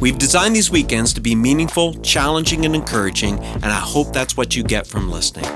We've 0.00 0.18
designed 0.18 0.56
these 0.56 0.70
weekends 0.70 1.12
to 1.14 1.20
be 1.20 1.34
meaningful, 1.34 1.94
challenging, 2.00 2.64
and 2.64 2.74
encouraging, 2.74 3.38
and 3.38 3.66
I 3.66 3.80
hope 3.80 4.12
that's 4.12 4.36
what 4.36 4.56
you 4.56 4.62
get 4.62 4.86
from 4.86 5.10
listening. 5.10 5.46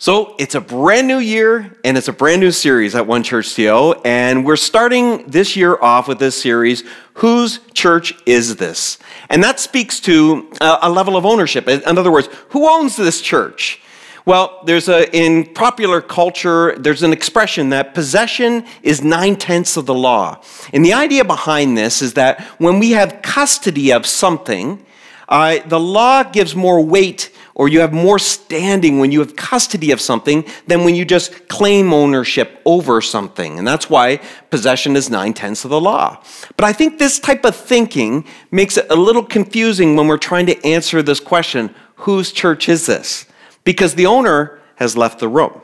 So, 0.00 0.36
it's 0.38 0.54
a 0.54 0.60
brand 0.60 1.08
new 1.08 1.18
year 1.18 1.76
and 1.84 1.98
it's 1.98 2.06
a 2.06 2.12
brand 2.12 2.40
new 2.40 2.52
series 2.52 2.94
at 2.94 3.06
One 3.06 3.24
Church 3.24 3.54
TO, 3.54 4.00
and 4.04 4.46
we're 4.46 4.56
starting 4.56 5.26
this 5.26 5.56
year 5.56 5.76
off 5.82 6.06
with 6.06 6.20
this 6.20 6.40
series, 6.40 6.84
Whose 7.14 7.58
Church 7.74 8.14
Is 8.24 8.56
This? 8.56 8.98
And 9.28 9.42
that 9.42 9.58
speaks 9.58 9.98
to 10.00 10.50
uh, 10.60 10.78
a 10.82 10.88
level 10.88 11.16
of 11.16 11.26
ownership. 11.26 11.68
In 11.68 11.98
other 11.98 12.12
words, 12.12 12.28
who 12.50 12.68
owns 12.68 12.96
this 12.96 13.20
church? 13.20 13.82
Well, 14.28 14.60
there's 14.62 14.90
a, 14.90 15.10
in 15.16 15.54
popular 15.54 16.02
culture, 16.02 16.76
there's 16.76 17.02
an 17.02 17.14
expression 17.14 17.70
that 17.70 17.94
possession 17.94 18.66
is 18.82 19.02
nine 19.02 19.36
tenths 19.36 19.78
of 19.78 19.86
the 19.86 19.94
law. 19.94 20.42
And 20.70 20.84
the 20.84 20.92
idea 20.92 21.24
behind 21.24 21.78
this 21.78 22.02
is 22.02 22.12
that 22.12 22.42
when 22.58 22.78
we 22.78 22.90
have 22.90 23.22
custody 23.22 23.90
of 23.90 24.04
something, 24.04 24.84
uh, 25.30 25.60
the 25.64 25.80
law 25.80 26.24
gives 26.24 26.54
more 26.54 26.84
weight 26.84 27.30
or 27.54 27.68
you 27.70 27.80
have 27.80 27.94
more 27.94 28.18
standing 28.18 28.98
when 28.98 29.12
you 29.12 29.20
have 29.20 29.34
custody 29.34 29.92
of 29.92 29.98
something 29.98 30.44
than 30.66 30.84
when 30.84 30.94
you 30.94 31.06
just 31.06 31.48
claim 31.48 31.94
ownership 31.94 32.60
over 32.66 33.00
something. 33.00 33.58
And 33.58 33.66
that's 33.66 33.88
why 33.88 34.20
possession 34.50 34.94
is 34.94 35.08
nine 35.08 35.32
tenths 35.32 35.64
of 35.64 35.70
the 35.70 35.80
law. 35.80 36.22
But 36.54 36.66
I 36.66 36.74
think 36.74 36.98
this 36.98 37.18
type 37.18 37.46
of 37.46 37.56
thinking 37.56 38.26
makes 38.50 38.76
it 38.76 38.84
a 38.90 38.94
little 38.94 39.24
confusing 39.24 39.96
when 39.96 40.06
we're 40.06 40.18
trying 40.18 40.44
to 40.44 40.66
answer 40.66 41.02
this 41.02 41.18
question 41.18 41.74
whose 41.94 42.30
church 42.30 42.68
is 42.68 42.84
this? 42.84 43.24
Because 43.68 43.96
the 43.96 44.06
owner 44.06 44.58
has 44.76 44.96
left 44.96 45.18
the 45.18 45.28
room. 45.28 45.60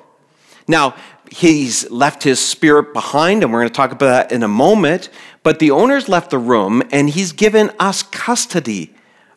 Now, 0.68 0.94
he's 1.32 1.90
left 1.90 2.22
his 2.22 2.38
spirit 2.38 2.92
behind, 2.92 3.42
and 3.42 3.50
we're 3.50 3.60
going 3.60 3.70
to 3.70 3.74
talk 3.74 3.92
about 3.92 4.28
that 4.28 4.30
in 4.30 4.42
a 4.42 4.48
moment. 4.48 5.08
But 5.42 5.58
the 5.58 5.70
owner's 5.70 6.06
left 6.06 6.28
the 6.28 6.36
room, 6.36 6.82
and 6.92 7.08
he's 7.08 7.32
given 7.32 7.70
us 7.80 8.02
custody 8.02 8.94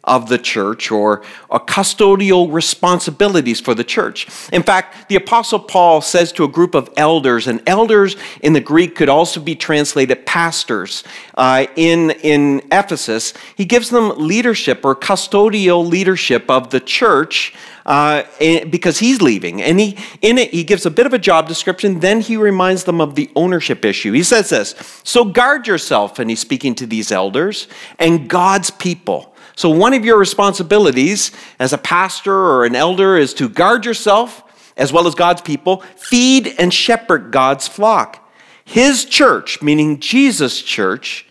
of 0.08 0.30
the 0.30 0.38
church 0.38 0.90
or, 0.90 1.22
or 1.50 1.60
custodial 1.60 2.52
responsibilities 2.52 3.60
for 3.60 3.76
the 3.76 3.84
church. 3.84 4.28
In 4.52 4.64
fact, 4.64 5.10
the 5.10 5.16
Apostle 5.16 5.60
Paul 5.60 6.02
says 6.02 6.32
to 6.34 6.44
a 6.44 6.48
group 6.48 6.74
of 6.74 6.90
elders, 6.98 7.48
and 7.48 7.62
elders 7.68 8.16
in 8.42 8.54
the 8.54 8.62
Greek 8.62 8.96
could 8.96 9.10
also 9.10 9.40
be 9.40 9.56
translated 9.56 10.26
pastors 10.26 11.04
uh, 11.36 11.68
in, 11.76 12.12
in 12.24 12.62
Ephesus, 12.72 13.34
he 13.56 13.66
gives 13.66 13.90
them 13.90 14.14
leadership 14.18 14.84
or 14.84 14.96
custodial 14.96 15.88
leadership 15.88 16.50
of 16.50 16.72
the 16.72 16.80
church. 16.80 17.54
Uh, 17.86 18.24
because 18.70 19.00
he's 19.00 19.22
leaving. 19.22 19.62
And 19.62 19.80
he, 19.80 19.98
in 20.22 20.38
it, 20.38 20.52
he 20.52 20.66
gives 20.66 20.86
a 20.86 20.92
bit 20.92 21.06
of 21.06 21.14
a 21.14 21.18
job 21.18 21.48
description. 21.48 22.02
Then 22.02 22.20
he 22.20 22.36
reminds 22.36 22.84
them 22.84 23.00
of 23.00 23.16
the 23.16 23.32
ownership 23.34 23.86
issue. 23.86 24.12
He 24.12 24.24
says 24.24 24.50
this 24.50 24.76
So 25.06 25.24
guard 25.24 25.68
yourself, 25.68 26.20
and 26.20 26.30
he's 26.30 26.42
speaking 26.42 26.76
to 26.76 26.86
these 26.86 27.14
elders, 27.14 27.70
and 27.98 28.30
God's 28.30 28.72
people. 28.72 29.34
So, 29.58 29.72
one 29.72 29.96
of 29.96 30.06
your 30.06 30.20
responsibilities 30.20 31.32
as 31.58 31.74
a 31.74 31.80
pastor 31.80 32.32
or 32.32 32.64
an 32.64 32.76
elder 32.76 33.18
is 33.18 33.34
to 33.34 33.50
guard 33.50 33.86
yourself 33.86 34.44
as 34.78 34.94
well 34.94 35.08
as 35.08 35.16
God's 35.16 35.42
people, 35.42 35.82
feed 35.96 36.54
and 36.60 36.72
shepherd 36.72 37.32
God's 37.32 37.68
flock. 37.68 38.32
His 38.64 39.04
church, 39.04 39.60
meaning 39.64 40.00
Jesus' 40.00 40.62
church, 40.62 41.26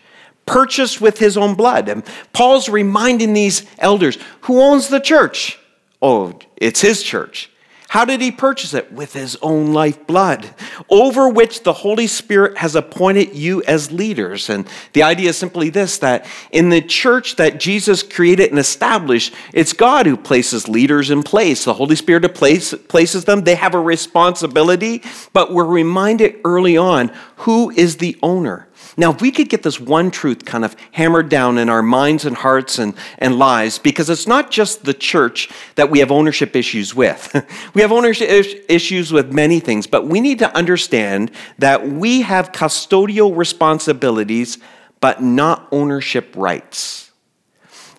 purchased 0.45 0.99
with 0.99 1.19
his 1.19 1.37
own 1.37 1.55
blood. 1.55 1.87
And 1.87 2.03
Paul's 2.33 2.67
reminding 2.67 3.31
these 3.31 3.65
elders 3.79 4.17
who 4.41 4.59
owns 4.59 4.89
the 4.89 4.99
church? 4.99 5.57
Oh, 6.01 6.37
it's 6.57 6.81
his 6.81 7.03
church. 7.03 7.49
How 7.89 8.03
did 8.03 8.19
he 8.19 8.31
purchase 8.31 8.73
it? 8.73 8.91
With 8.91 9.13
his 9.13 9.37
own 9.41 9.71
life 9.71 10.05
blood, 10.05 10.49
over 10.89 11.29
which 11.29 11.63
the 11.63 11.71
Holy 11.71 12.07
Spirit 12.07 12.57
has 12.57 12.75
appointed 12.75 13.33
you 13.33 13.63
as 13.63 13.91
leaders. 13.91 14.49
And 14.49 14.67
the 14.91 15.03
idea 15.03 15.29
is 15.29 15.37
simply 15.37 15.69
this 15.69 15.97
that 15.99 16.25
in 16.51 16.69
the 16.69 16.81
church 16.81 17.37
that 17.37 17.59
Jesus 17.59 18.03
created 18.03 18.49
and 18.49 18.59
established, 18.59 19.33
it's 19.53 19.71
God 19.71 20.05
who 20.05 20.17
places 20.17 20.67
leaders 20.67 21.09
in 21.09 21.23
place. 21.23 21.63
The 21.63 21.73
Holy 21.73 21.95
Spirit 21.95 22.27
place, 22.35 22.73
places 22.73 23.23
them. 23.23 23.43
They 23.43 23.55
have 23.55 23.73
a 23.73 23.79
responsibility, 23.79 25.01
but 25.31 25.53
we're 25.53 25.65
reminded 25.65 26.41
early 26.43 26.75
on 26.75 27.11
who 27.37 27.71
is 27.71 27.97
the 27.97 28.17
owner. 28.21 28.66
Now, 28.99 29.11
if 29.11 29.21
we 29.21 29.29
could 29.29 29.47
get 29.47 29.61
this 29.61 29.79
one 29.79 30.09
truth 30.09 30.43
kind 30.43 30.65
of 30.65 30.75
hammered 30.91 31.29
down 31.29 31.59
in 31.59 31.69
our 31.69 31.83
minds 31.83 32.25
and 32.25 32.35
hearts 32.35 32.79
and, 32.79 32.95
and 33.19 33.37
lives, 33.37 33.77
because 33.77 34.09
it's 34.09 34.25
not 34.25 34.49
just 34.49 34.85
the 34.85 34.93
church 34.93 35.49
that 35.75 35.91
we 35.91 35.99
have 35.99 36.11
ownership 36.11 36.55
issues 36.55 36.95
with. 36.95 37.31
we 37.75 37.81
have 37.81 37.91
ownership 37.91 38.27
issues 38.67 39.13
with 39.13 39.31
many 39.31 39.59
things, 39.59 39.85
but 39.85 40.07
we 40.07 40.19
need 40.19 40.39
to 40.39 40.55
understand 40.57 41.29
that 41.59 41.87
we 41.87 42.21
have 42.21 42.51
custodial 42.51 43.37
responsibilities, 43.37 44.57
but 44.99 45.21
not 45.21 45.67
ownership 45.71 46.33
rights. 46.35 47.11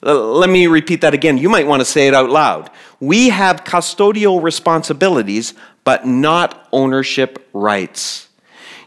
Uh, 0.02 0.20
let 0.20 0.50
me 0.50 0.66
repeat 0.66 1.00
that 1.02 1.14
again. 1.14 1.38
You 1.38 1.48
might 1.48 1.66
want 1.68 1.80
to 1.80 1.84
say 1.84 2.08
it 2.08 2.14
out 2.14 2.28
loud. 2.28 2.70
We 2.98 3.28
have 3.28 3.62
custodial 3.62 4.42
responsibilities, 4.42 5.54
but 5.84 6.06
not 6.06 6.68
ownership 6.72 7.48
rights. 7.52 8.27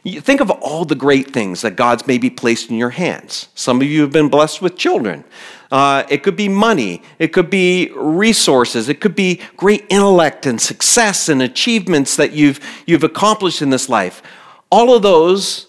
You 0.04 0.20
think 0.20 0.42
of 0.42 0.50
all 0.50 0.84
the 0.84 0.96
great 0.96 1.32
things 1.32 1.62
that 1.62 1.76
God's 1.76 2.08
maybe 2.08 2.30
placed 2.30 2.72
in 2.72 2.78
your 2.78 2.90
hands. 2.90 3.50
Some 3.54 3.82
of 3.82 3.88
you 3.88 4.02
have 4.02 4.12
been 4.12 4.30
blessed 4.30 4.62
with 4.62 4.76
children. 4.76 5.24
Uh, 5.72 6.04
it 6.10 6.24
could 6.24 6.36
be 6.36 6.50
money. 6.50 7.04
It 7.20 7.28
could 7.34 7.52
be 7.52 7.92
resources. 7.96 8.90
It 8.90 9.00
could 9.00 9.16
be 9.16 9.42
great 9.58 9.86
intellect 9.90 10.48
and 10.48 10.60
success 10.60 11.30
and 11.30 11.42
achievements 11.42 12.16
that 12.16 12.32
you've, 12.32 12.60
you've 12.88 13.04
accomplished 13.04 13.62
in 13.62 13.70
this 13.70 13.90
life. 13.90 14.24
All 14.72 14.96
of 14.96 15.04
those 15.04 15.68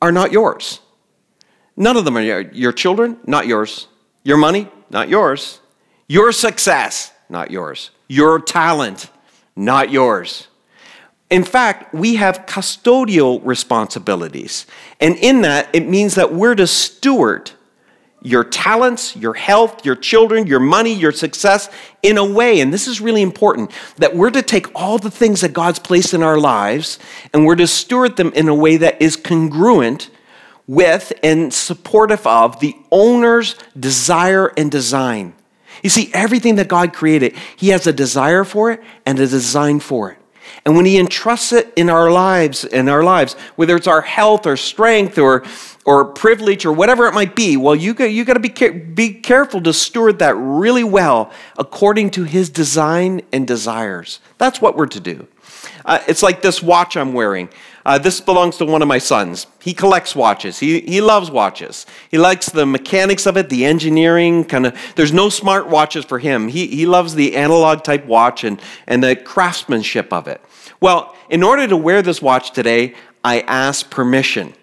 are 0.00 0.12
not 0.12 0.32
yours. 0.32 0.80
None 1.76 1.96
of 1.96 2.06
them 2.06 2.16
are 2.16 2.22
your 2.22 2.72
children, 2.72 3.18
not 3.26 3.46
yours. 3.46 3.88
Your 4.22 4.38
money, 4.38 4.68
not 4.88 5.10
yours. 5.10 5.60
Your 6.08 6.32
success, 6.32 7.12
not 7.28 7.50
yours. 7.50 7.90
Your 8.08 8.40
talent, 8.40 9.10
not 9.56 9.90
yours. 9.90 10.48
In 11.30 11.44
fact, 11.44 11.94
we 11.94 12.16
have 12.16 12.46
custodial 12.46 13.40
responsibilities. 13.44 14.66
And 15.00 15.16
in 15.16 15.42
that, 15.42 15.68
it 15.74 15.88
means 15.88 16.14
that 16.16 16.32
we're 16.32 16.54
to 16.54 16.66
steward 16.66 17.50
your 18.24 18.42
talents, 18.42 19.14
your 19.14 19.34
health, 19.34 19.84
your 19.84 19.94
children, 19.94 20.46
your 20.46 20.58
money, 20.58 20.94
your 20.94 21.12
success 21.12 21.68
in 22.02 22.16
a 22.16 22.24
way, 22.24 22.60
and 22.60 22.72
this 22.72 22.88
is 22.88 22.98
really 23.00 23.20
important, 23.20 23.70
that 23.98 24.16
we're 24.16 24.30
to 24.30 24.40
take 24.40 24.66
all 24.74 24.96
the 24.96 25.10
things 25.10 25.42
that 25.42 25.52
God's 25.52 25.78
placed 25.78 26.14
in 26.14 26.22
our 26.22 26.38
lives 26.38 26.98
and 27.34 27.44
we're 27.44 27.54
to 27.56 27.66
steward 27.66 28.16
them 28.16 28.32
in 28.34 28.48
a 28.48 28.54
way 28.54 28.78
that 28.78 29.00
is 29.00 29.14
congruent 29.14 30.08
with 30.66 31.12
and 31.22 31.52
supportive 31.52 32.26
of 32.26 32.60
the 32.60 32.74
owner's 32.90 33.56
desire 33.78 34.52
and 34.56 34.70
design. 34.70 35.34
You 35.82 35.90
see, 35.90 36.10
everything 36.14 36.54
that 36.54 36.68
God 36.68 36.94
created, 36.94 37.36
He 37.56 37.68
has 37.68 37.86
a 37.86 37.92
desire 37.92 38.44
for 38.44 38.70
it 38.70 38.82
and 39.04 39.18
a 39.18 39.26
design 39.26 39.80
for 39.80 40.12
it. 40.12 40.18
And 40.64 40.76
when 40.76 40.86
he 40.86 40.98
entrusts 40.98 41.52
it 41.52 41.72
in 41.76 41.90
our 41.90 42.10
lives, 42.10 42.64
in 42.64 42.88
our 42.88 43.02
lives, 43.02 43.34
whether 43.56 43.76
it's 43.76 43.86
our 43.86 44.00
health 44.00 44.46
or 44.46 44.56
strength 44.56 45.18
or, 45.18 45.44
or 45.84 46.04
privilege 46.04 46.64
or 46.64 46.72
whatever 46.72 47.06
it 47.06 47.14
might 47.14 47.36
be, 47.36 47.56
well, 47.56 47.74
you 47.74 47.94
got, 47.94 48.06
you 48.06 48.24
got 48.24 48.34
to 48.34 48.40
be, 48.40 48.68
be 48.70 49.14
careful 49.14 49.60
to 49.62 49.72
steward 49.72 50.18
that 50.18 50.34
really 50.36 50.84
well 50.84 51.30
according 51.58 52.10
to 52.10 52.24
his 52.24 52.50
design 52.50 53.22
and 53.32 53.46
desires. 53.46 54.20
That's 54.38 54.60
what 54.60 54.76
we're 54.76 54.86
to 54.86 55.00
do. 55.00 55.26
Uh, 55.84 56.00
it's 56.08 56.22
like 56.22 56.42
this 56.42 56.62
watch 56.62 56.96
I'm 56.96 57.12
wearing. 57.12 57.48
Uh, 57.84 57.98
this 57.98 58.20
belongs 58.20 58.56
to 58.56 58.64
one 58.64 58.80
of 58.80 58.88
my 58.88 58.98
sons. 58.98 59.46
He 59.60 59.74
collects 59.74 60.16
watches. 60.16 60.58
He, 60.58 60.80
he 60.80 61.02
loves 61.02 61.30
watches. 61.30 61.84
He 62.10 62.16
likes 62.16 62.48
the 62.48 62.64
mechanics 62.64 63.26
of 63.26 63.36
it, 63.36 63.50
the 63.50 63.66
engineering, 63.66 64.44
kind 64.44 64.66
of. 64.66 64.78
There's 64.96 65.12
no 65.12 65.28
smart 65.28 65.68
watches 65.68 66.04
for 66.04 66.18
him. 66.18 66.48
He, 66.48 66.66
he 66.66 66.86
loves 66.86 67.14
the 67.14 67.36
analog 67.36 67.84
type 67.84 68.06
watch 68.06 68.42
and, 68.42 68.60
and 68.86 69.04
the 69.04 69.14
craftsmanship 69.14 70.12
of 70.12 70.28
it. 70.28 70.40
Well, 70.80 71.14
in 71.28 71.42
order 71.42 71.66
to 71.66 71.76
wear 71.76 72.00
this 72.00 72.22
watch 72.22 72.52
today, 72.52 72.94
I 73.22 73.40
ask 73.40 73.90
permission. 73.90 74.54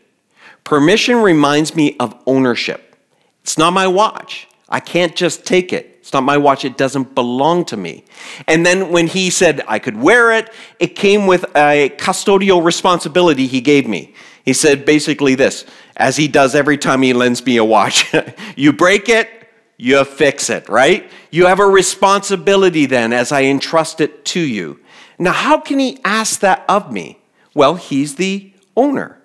Permission 0.63 1.18
reminds 1.18 1.75
me 1.75 1.95
of 2.00 2.19
ownership. 2.25 2.95
It's 3.44 3.57
not 3.57 3.73
my 3.73 3.88
watch. 3.88 4.47
I 4.68 4.79
can't 4.79 5.15
just 5.15 5.45
take 5.45 5.73
it. 5.73 5.91
It's 6.01 6.13
not 6.13 6.24
my 6.24 6.38
watch. 6.38 6.65
It 6.65 6.77
doesn't 6.77 7.13
belong 7.13 7.63
to 7.65 7.77
me. 7.77 8.03
And 8.48 8.65
then 8.65 8.92
when 8.92 9.06
he 9.06 9.30
said 9.30 9.62
I 9.68 9.77
could 9.77 9.95
wear 9.95 10.31
it, 10.31 10.51
it 10.80 10.95
came 10.95 11.27
with 11.27 11.45
a 11.56 11.89
custodial 11.98 12.63
responsibility 12.65 13.45
he 13.45 13.62
gave 13.62 13.88
me. 13.88 14.15
He 14.44 14.53
said 14.53 14.83
basically 14.83 15.36
this, 15.36 15.63
as 15.95 16.18
he 16.18 16.27
does 16.27 16.56
every 16.56 16.80
time 16.80 17.03
he 17.03 17.13
lends 17.13 17.45
me 17.45 17.57
a 17.57 17.63
watch 17.63 18.12
you 18.56 18.74
break 18.74 19.09
it, 19.09 19.30
you 19.77 20.03
fix 20.03 20.50
it, 20.50 20.68
right? 20.68 21.09
You 21.30 21.45
have 21.45 21.59
a 21.59 21.68
responsibility 21.68 22.88
then 22.88 23.13
as 23.13 23.31
I 23.31 23.44
entrust 23.44 24.01
it 24.01 24.25
to 24.25 24.39
you. 24.39 24.80
Now, 25.19 25.33
how 25.33 25.59
can 25.59 25.77
he 25.77 26.00
ask 26.04 26.39
that 26.39 26.65
of 26.68 26.92
me? 26.92 27.19
Well, 27.54 27.75
he's 27.75 28.15
the 28.15 28.51
owner. 28.75 29.21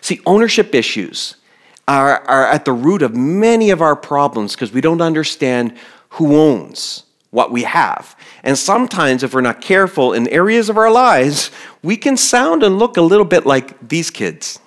See, 0.00 0.20
ownership 0.24 0.74
issues 0.74 1.36
are, 1.90 2.22
are 2.28 2.46
at 2.46 2.64
the 2.64 2.72
root 2.72 3.02
of 3.02 3.16
many 3.16 3.70
of 3.70 3.82
our 3.82 3.96
problems 3.96 4.54
because 4.54 4.72
we 4.72 4.80
don't 4.80 5.00
understand 5.00 5.76
who 6.10 6.36
owns 6.36 7.02
what 7.30 7.50
we 7.50 7.64
have. 7.64 8.16
And 8.44 8.56
sometimes, 8.56 9.24
if 9.24 9.34
we're 9.34 9.40
not 9.40 9.60
careful 9.60 10.12
in 10.12 10.28
areas 10.28 10.68
of 10.68 10.76
our 10.76 10.90
lives, 10.90 11.50
we 11.82 11.96
can 11.96 12.16
sound 12.16 12.62
and 12.62 12.78
look 12.78 12.96
a 12.96 13.02
little 13.02 13.24
bit 13.24 13.44
like 13.44 13.88
these 13.88 14.10
kids. 14.10 14.60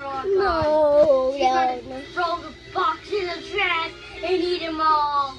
No, 0.00 0.22
no, 0.22 1.36
no. 1.36 1.80
Throw 2.12 2.38
the 2.40 2.54
box 2.72 3.10
in 3.10 3.26
the 3.26 3.48
trash 3.50 3.90
and 4.22 4.34
eat 4.34 4.60
them 4.60 4.80
all. 4.80 5.34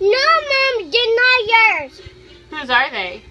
No, 0.00 0.08
Mom, 0.08 0.90
they're 0.90 1.16
not 1.16 1.80
yours. 1.80 2.00
Whose 2.50 2.70
are 2.70 2.90
they? 2.90 3.22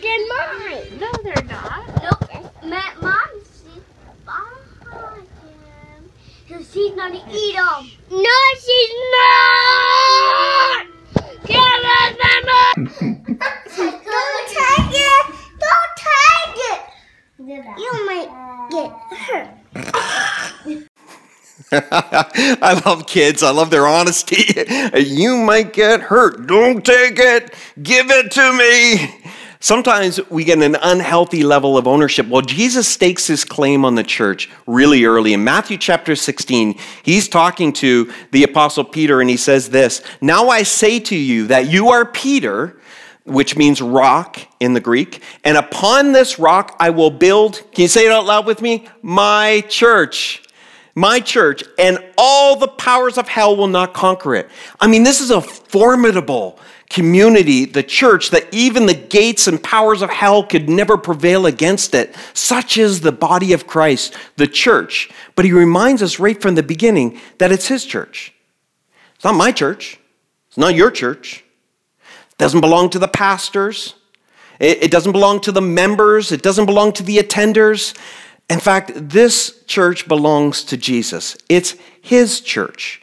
They're 0.00 0.28
mine. 0.28 0.98
No, 0.98 1.10
they're 1.22 1.44
not. 1.44 2.02
Nope. 2.02 2.52
Ma- 2.64 3.02
Mom, 3.02 3.28
she's 3.42 3.82
behind 4.24 4.60
him. 6.50 6.62
So 6.62 6.72
she's 6.72 6.94
gonna 6.94 7.22
eat 7.30 7.54
them. 7.54 7.90
No, 8.10 8.38
she's 8.58 8.92
not. 9.12 10.86
Give 11.46 11.58
us 11.58 12.14
my 12.22 12.36
mom. 12.46 12.76
Don't 13.76 14.48
take 14.48 14.92
it. 14.92 15.24
Don't 15.58 15.94
take 15.96 16.56
it. 16.56 16.80
You 17.40 17.92
might 18.06 18.28
get 18.70 18.90
hurt. 19.18 19.48
I 22.62 22.82
love 22.84 23.06
kids. 23.06 23.42
I 23.42 23.50
love 23.50 23.70
their 23.70 23.86
honesty. 23.86 24.44
you 24.94 25.36
might 25.36 25.72
get 25.72 26.00
hurt. 26.02 26.46
Don't 26.46 26.84
take 26.84 27.18
it. 27.18 27.54
Give 27.82 28.10
it 28.10 28.30
to 28.32 28.52
me. 28.52 29.19
Sometimes 29.62 30.18
we 30.30 30.44
get 30.44 30.62
an 30.62 30.74
unhealthy 30.80 31.42
level 31.44 31.76
of 31.76 31.86
ownership. 31.86 32.26
Well, 32.26 32.40
Jesus 32.40 32.88
stakes 32.88 33.26
his 33.26 33.44
claim 33.44 33.84
on 33.84 33.94
the 33.94 34.02
church 34.02 34.48
really 34.66 35.04
early. 35.04 35.34
In 35.34 35.44
Matthew 35.44 35.76
chapter 35.76 36.16
16, 36.16 36.78
he's 37.02 37.28
talking 37.28 37.74
to 37.74 38.10
the 38.30 38.42
apostle 38.42 38.84
Peter 38.84 39.20
and 39.20 39.28
he 39.28 39.36
says 39.36 39.68
this 39.68 40.02
Now 40.22 40.48
I 40.48 40.62
say 40.62 40.98
to 41.00 41.16
you 41.16 41.48
that 41.48 41.68
you 41.68 41.90
are 41.90 42.06
Peter, 42.06 42.80
which 43.24 43.54
means 43.54 43.82
rock 43.82 44.40
in 44.60 44.72
the 44.72 44.80
Greek, 44.80 45.22
and 45.44 45.58
upon 45.58 46.12
this 46.12 46.38
rock 46.38 46.74
I 46.80 46.88
will 46.88 47.10
build, 47.10 47.62
can 47.72 47.82
you 47.82 47.88
say 47.88 48.06
it 48.06 48.12
out 48.12 48.24
loud 48.24 48.46
with 48.46 48.62
me? 48.62 48.88
My 49.02 49.62
church 49.68 50.42
my 50.94 51.20
church, 51.20 51.62
and 51.78 51.98
all 52.18 52.56
the 52.56 52.66
powers 52.66 53.16
of 53.16 53.28
hell 53.28 53.56
will 53.56 53.68
not 53.68 53.94
conquer 53.94 54.34
it. 54.34 54.50
I 54.80 54.88
mean, 54.88 55.04
this 55.04 55.20
is 55.20 55.30
a 55.30 55.40
formidable 55.40 56.58
community, 56.90 57.64
the 57.64 57.84
church, 57.84 58.30
that 58.30 58.52
even 58.52 58.86
the 58.86 58.94
gates 58.94 59.46
and 59.46 59.62
powers 59.62 60.02
of 60.02 60.10
hell 60.10 60.42
could 60.42 60.68
never 60.68 60.98
prevail 60.98 61.46
against 61.46 61.94
it. 61.94 62.14
Such 62.34 62.76
is 62.76 63.00
the 63.00 63.12
body 63.12 63.52
of 63.52 63.66
Christ, 63.66 64.16
the 64.36 64.48
church. 64.48 65.08
But 65.36 65.44
he 65.44 65.52
reminds 65.52 66.02
us 66.02 66.18
right 66.18 66.40
from 66.40 66.56
the 66.56 66.64
beginning 66.64 67.20
that 67.38 67.52
it's 67.52 67.68
his 67.68 67.86
church. 67.86 68.34
It's 69.14 69.24
not 69.24 69.36
my 69.36 69.52
church, 69.52 70.00
it's 70.48 70.58
not 70.58 70.74
your 70.74 70.90
church. 70.90 71.44
It 72.02 72.38
doesn't 72.38 72.60
belong 72.60 72.90
to 72.90 72.98
the 72.98 73.08
pastors, 73.08 73.94
it, 74.58 74.90
doesn't 74.90 75.12
belong 75.12 75.40
to 75.42 75.52
the 75.52 75.62
members, 75.62 76.32
it 76.32 76.42
doesn't 76.42 76.66
belong 76.66 76.92
to 76.94 77.02
the 77.02 77.18
attenders. 77.18 77.96
In 78.50 78.58
fact, 78.58 78.90
this 78.94 79.62
church 79.66 80.08
belongs 80.08 80.64
to 80.64 80.76
Jesus. 80.76 81.38
It's 81.48 81.76
his 82.02 82.40
church. 82.40 82.99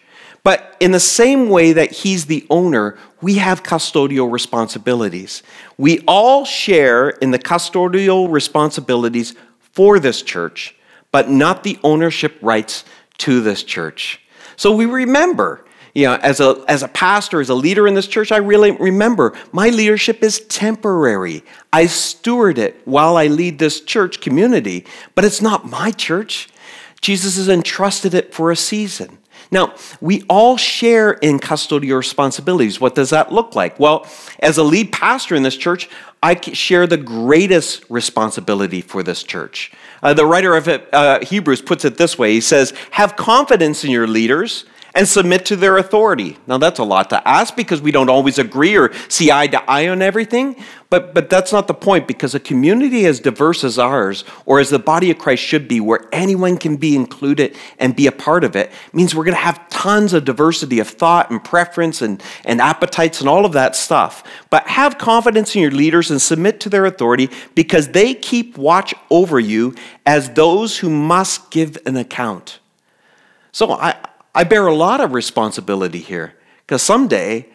But 0.48 0.78
in 0.80 0.94
the 0.94 1.00
same 1.02 1.50
way 1.50 1.74
that 1.74 1.92
he's 1.92 2.28
the 2.28 2.48
owner, 2.50 2.98
we 3.20 3.34
have 3.34 3.64
custodial 3.64 4.32
responsibilities. 4.32 5.44
We 5.78 6.00
all 6.08 6.46
share 6.46 7.10
in 7.10 7.32
the 7.32 7.38
custodial 7.38 8.32
responsibilities 8.32 9.36
for 9.60 10.00
this 10.00 10.22
church, 10.22 10.74
but 11.12 11.30
not 11.30 11.64
the 11.64 11.78
ownership 11.84 12.38
rights 12.42 12.86
to 13.18 13.42
this 13.42 13.62
church. 13.62 14.22
So 14.56 14.74
we 14.74 14.86
remember 14.86 15.66
you 15.94 16.06
know, 16.06 16.16
as 16.16 16.40
a, 16.40 16.64
as 16.70 16.82
a 16.82 16.88
pastor, 16.88 17.42
as 17.42 17.50
a 17.50 17.54
leader 17.54 17.86
in 17.86 17.94
this 17.94 18.08
church, 18.08 18.32
I 18.32 18.38
really 18.38 18.72
remember 18.72 19.38
my 19.52 19.68
leadership 19.68 20.24
is 20.24 20.40
temporary. 20.40 21.44
I 21.74 21.88
steward 21.88 22.58
it 22.58 22.80
while 22.86 23.18
I 23.18 23.28
lead 23.28 23.60
this 23.60 23.82
church 23.82 24.22
community, 24.22 24.86
but 25.14 25.26
it's 25.26 25.42
not 25.42 25.70
my 25.70 25.92
church. 25.92 26.48
Jesus 27.02 27.36
has 27.36 27.50
entrusted 27.50 28.14
it 28.14 28.34
for 28.34 28.50
a 28.50 28.56
season. 28.56 29.18
Now, 29.52 29.74
we 30.02 30.24
all 30.30 30.58
share 30.58 31.14
in 31.14 31.40
custodial 31.40 31.98
responsibilities. 31.98 32.82
What 32.82 32.96
does 32.96 33.10
that 33.12 33.32
look 33.32 33.56
like? 33.56 33.80
Well, 33.80 34.06
as 34.40 34.58
a 34.58 34.64
lead 34.64 34.92
pastor 34.92 35.36
in 35.36 35.44
this 35.44 35.56
church, 35.56 35.90
I 36.22 36.40
share 36.42 36.88
the 36.88 36.98
greatest 36.98 37.86
responsibility 37.90 38.82
for 38.82 39.04
this 39.04 39.24
church. 39.24 39.72
Uh, 40.02 40.14
the 40.14 40.26
writer 40.26 40.56
of 40.56 40.68
uh, 40.68 41.20
Hebrews 41.24 41.62
puts 41.62 41.86
it 41.86 41.98
this 41.98 42.18
way 42.18 42.34
He 42.34 42.42
says, 42.42 42.74
Have 42.92 43.16
confidence 43.16 43.84
in 43.84 43.92
your 43.92 44.08
leaders 44.08 44.66
and 44.98 45.08
submit 45.08 45.46
to 45.46 45.56
their 45.56 45.78
authority. 45.78 46.38
Now, 46.48 46.58
that's 46.58 46.80
a 46.80 46.84
lot 46.84 47.12
to 47.12 47.26
ask 47.26 47.56
because 47.56 47.80
we 47.84 47.92
don't 47.92 48.10
always 48.10 48.40
agree 48.40 48.76
or 48.76 48.92
see 49.10 49.32
eye 49.32 49.46
to 49.46 49.70
eye 49.70 49.88
on 49.90 50.02
everything, 50.02 50.56
but, 50.90 51.14
but 51.14 51.30
that's 51.30 51.52
not 51.52 51.68
the 51.68 51.76
point 51.76 52.08
because 52.08 52.34
a 52.34 52.40
community 52.40 53.06
as 53.06 53.20
diverse 53.20 53.64
as 53.64 53.78
ours, 53.78 54.26
or 54.48 54.60
as 54.60 54.72
the 54.72 54.80
body 54.80 55.12
of 55.12 55.20
Christ 55.20 55.44
should 55.44 55.68
be, 55.68 55.80
where 55.80 56.10
anyone 56.12 56.58
can 56.58 56.78
be 56.78 56.96
included 56.96 57.56
and 57.78 57.96
be 57.96 58.08
a 58.08 58.12
part 58.12 58.44
of 58.44 58.56
it, 58.56 58.72
means 58.92 59.14
we're 59.14 59.24
going 59.24 59.38
to 59.38 59.40
have 59.42 59.70
tons 59.70 60.14
of 60.14 60.26
diversity 60.26 60.80
of 60.80 60.88
thought 60.88 61.30
and 61.30 61.44
preference 61.44 62.02
and, 62.02 62.24
and 62.44 62.60
appetites 62.60 63.20
and 63.20 63.30
all 63.30 63.46
of 63.46 63.54
that 63.54 63.76
stuff. 63.76 64.24
But 64.50 64.66
have 64.68 64.98
confidence 64.98 65.56
in 65.56 65.62
your 65.62 65.70
leaders 65.70 66.10
and 66.10 66.20
submit 66.20 66.60
to 66.62 66.70
their 66.70 66.88
authority 66.88 67.30
because 67.54 67.90
they 67.90 68.16
keep 68.16 68.58
watch 68.58 68.96
over 69.12 69.40
you 69.40 69.76
as 70.08 70.32
those 70.32 70.80
who 70.80 70.90
must 70.90 71.52
give 71.52 71.78
an 71.86 71.98
account. 71.98 72.58
So 73.52 73.74
I, 73.74 73.96
I 74.38 74.44
bear 74.44 74.68
a 74.68 74.76
lot 74.76 75.02
of 75.02 75.14
responsibility 75.14 75.98
here 75.98 76.36
because 76.60 76.84
someday 76.84 77.48